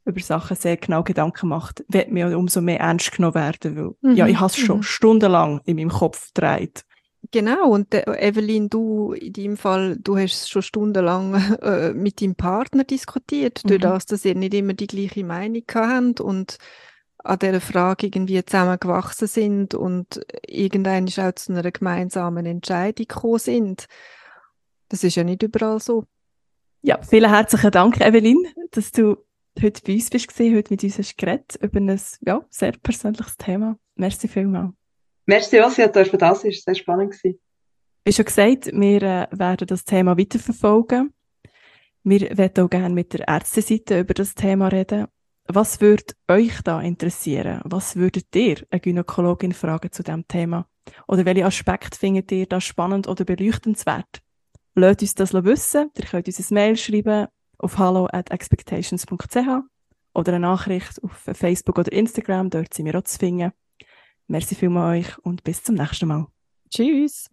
über 0.05 0.21
Sachen 0.21 0.57
sehr 0.57 0.77
genau 0.77 1.03
Gedanken 1.03 1.49
macht, 1.49 1.85
wird 1.89 2.09
man 2.09 2.31
ja 2.31 2.37
umso 2.37 2.61
mehr 2.61 2.81
ernst 2.81 3.13
genommen 3.13 3.35
werden, 3.35 3.77
weil, 3.77 4.11
mhm. 4.11 4.17
ja, 4.17 4.27
ich 4.27 4.39
habe 4.39 4.51
es 4.51 4.57
schon 4.57 4.79
mhm. 4.79 4.83
stundenlang 4.83 5.61
in 5.65 5.77
meinem 5.77 5.91
Kopf 5.91 6.33
gedreht. 6.35 6.85
Genau, 7.31 7.71
und 7.71 7.93
äh, 7.93 8.05
Evelyn, 8.19 8.71
du 8.71 9.13
in 9.13 9.33
deinem 9.33 9.57
Fall, 9.57 9.99
du 9.99 10.17
hast 10.17 10.49
schon 10.49 10.63
stundenlang 10.63 11.35
äh, 11.63 11.93
mit 11.93 12.21
deinem 12.21 12.37
Partner 12.37 12.85
diskutiert, 12.85 13.63
mhm. 13.65 13.69
durch 13.69 13.81
das, 13.81 14.07
dass 14.07 14.25
ihr 14.25 14.35
nicht 14.35 14.55
immer 14.55 14.75
die 14.75 14.87
gleiche 14.87 15.25
Meinung 15.25 15.63
habt 15.75 16.21
und 16.21 16.59
an 17.29 17.39
dieser 17.39 17.61
Frage 17.61 18.07
irgendwie 18.07 18.43
zusammengewachsen 18.45 19.29
sind 19.29 19.75
und 19.75 20.21
irgendwann 20.47 21.07
auch 21.07 21.33
zu 21.35 21.53
einer 21.53 21.71
gemeinsamen 21.71 22.47
Entscheidung 22.47 23.07
gekommen 23.07 23.39
sind. 23.39 23.87
Das 24.89 25.05
ist 25.05 25.17
ja 25.17 25.25
nicht 25.25 25.43
überall 25.43 25.79
so. 25.79 26.05
Ja, 26.81 27.01
vielen 27.03 27.31
herzlichen 27.31 27.71
Dank, 27.71 28.01
Evelyn, 28.01 28.39
dass 28.71 28.93
du 28.93 29.17
heute 29.61 29.83
bei 29.85 29.95
uns 29.95 30.11
bist, 30.11 30.39
heute 30.39 30.73
mit 30.73 30.83
uns 30.83 30.99
hast 30.99 31.19
geredet 31.19 31.59
über 31.61 31.81
ein 31.81 32.01
ja, 32.21 32.45
sehr 32.49 32.73
persönliches 32.73 33.37
Thema. 33.37 33.77
Merci 33.97 34.29
vielmals. 34.29 34.73
Merci 35.27 35.61
auch, 35.61 35.75
dass 35.75 36.11
du 36.11 36.17
das 36.17 36.45
ist 36.45 36.65
sehr 36.65 36.75
spannend 36.75 37.13
gewesen. 37.13 37.39
Wie 38.05 38.13
schon 38.13 38.25
gesagt, 38.25 38.71
wir 38.73 39.03
äh, 39.03 39.27
werden 39.33 39.67
das 39.67 39.85
Thema 39.85 40.17
weiterverfolgen. 40.17 41.13
Wir 42.05 42.39
werden 42.39 42.65
auch 42.65 42.71
gerne 42.71 42.95
mit 42.95 43.13
der 43.13 43.29
Ärzteseite 43.29 44.01
über 44.01 44.15
das 44.15 44.35
Thema 44.35 44.69
reden. 44.69 45.09
Was 45.51 45.81
würde 45.81 46.05
euch 46.29 46.61
da 46.63 46.81
interessieren? 46.83 47.63
Was 47.65 47.97
würdet 47.97 48.35
ihr 48.37 48.67
eine 48.71 48.81
Gynäkologin 48.81 49.53
fragen 49.53 49.91
zu 49.91 50.03
diesem 50.03 50.29
Thema? 50.29 50.67
Oder 51.07 51.25
welche 51.25 51.47
Aspekte 51.47 51.99
findet 51.99 52.31
ihr 52.33 52.47
da 52.47 52.61
spannend 52.61 53.09
oder 53.09 53.25
beleuchtenswert? 53.25 54.21
Lasst 54.75 55.01
uns 55.01 55.15
das 55.15 55.33
wissen. 55.33 55.91
Ihr 55.97 56.05
könnt 56.05 56.27
uns 56.27 56.51
ein 56.51 56.55
Mail 56.55 56.77
schreiben 56.77 57.29
auf 57.57 57.79
hallo 57.79 58.09
at 58.13 58.31
expectations.ch 58.31 59.37
oder 60.15 60.33
eine 60.33 60.41
Nachricht 60.41 61.03
auf 61.03 61.13
Facebook 61.33 61.79
oder 61.79 61.93
Instagram. 61.93 62.51
Dort 62.51 62.75
sind 62.75 62.85
wir 62.85 62.99
auch 62.99 63.05
zu 63.05 63.19
finden. 63.19 63.53
Merci 64.27 64.55
vielmals 64.55 65.09
euch 65.09 65.19
und 65.25 65.45
bis 65.45 65.63
zum 65.63 65.77
nächsten 65.77 66.09
Mal. 66.09 66.27
Tschüss. 66.69 67.31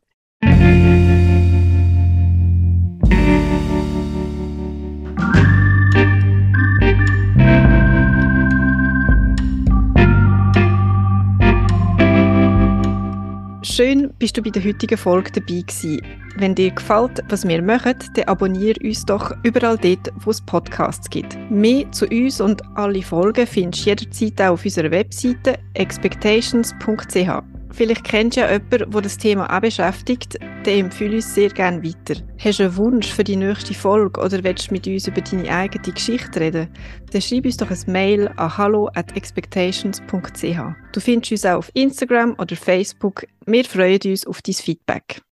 Schön, 13.76 14.14
bist 14.20 14.38
du 14.38 14.42
bei 14.42 14.52
der 14.52 14.64
heutigen 14.64 14.98
Folge 14.98 15.34
dabei 15.34 15.60
gewesen. 15.60 16.02
Wenn 16.38 16.56
dir 16.56 16.72
gefällt, 16.72 17.22
was 17.28 17.46
wir 17.46 17.62
machen, 17.62 17.96
dann 18.14 18.24
abonniere 18.24 18.80
uns 18.82 19.06
doch 19.06 19.34
überall 19.44 19.78
dort, 19.78 20.14
wo 20.24 20.32
es 20.32 20.40
Podcasts 20.40 21.10
gibt. 21.10 21.38
Mehr 21.52 21.92
zu 21.92 22.08
uns 22.08 22.40
und 22.40 22.62
alle 22.78 23.02
Folgen 23.02 23.46
findest 23.46 23.86
du 23.86 23.90
jederzeit 23.90 24.42
auch 24.44 24.54
auf 24.54 24.64
unserer 24.64 24.92
Webseite 24.92 25.60
expectations.ch. 25.74 27.55
Vielleicht 27.76 28.06
kennst 28.06 28.38
du 28.38 28.42
ja 28.42 28.54
jemanden, 28.54 28.92
der 28.92 29.02
das 29.02 29.18
Thema 29.18 29.54
auch 29.54 29.60
beschäftigt, 29.60 30.40
dann 30.40 30.74
empfehle 30.74 31.18
uns 31.18 31.36
sehr 31.36 31.50
gerne 31.50 31.84
weiter. 31.84 32.22
Hast 32.40 32.60
du 32.60 32.64
einen 32.64 32.78
Wunsch 32.78 33.12
für 33.12 33.26
die 33.26 33.36
nächste 33.36 33.74
Folge 33.74 34.22
oder 34.22 34.42
willst 34.46 34.70
du 34.70 34.76
mit 34.76 34.88
uns 34.88 35.10
über 35.10 35.20
deine 35.20 35.50
eigene 35.50 35.94
Geschichte 35.94 36.40
reden? 36.40 36.70
Dann 37.12 37.22
schreib 37.22 37.44
uns 37.44 37.58
doch 37.58 37.70
ein 37.70 37.80
Mail 37.88 38.30
an 38.38 38.58
hallo 38.58 38.90
at 38.94 39.14
expectations.ch. 39.18 40.58
Du 40.94 41.00
findest 41.02 41.32
uns 41.34 41.46
auch 41.46 41.58
auf 41.58 41.72
Instagram 41.74 42.36
oder 42.40 42.56
Facebook. 42.56 43.26
Wir 43.46 43.66
freuen 43.66 44.00
uns 44.06 44.26
auf 44.26 44.42
dein 44.42 44.56
Feedback. 44.56 45.25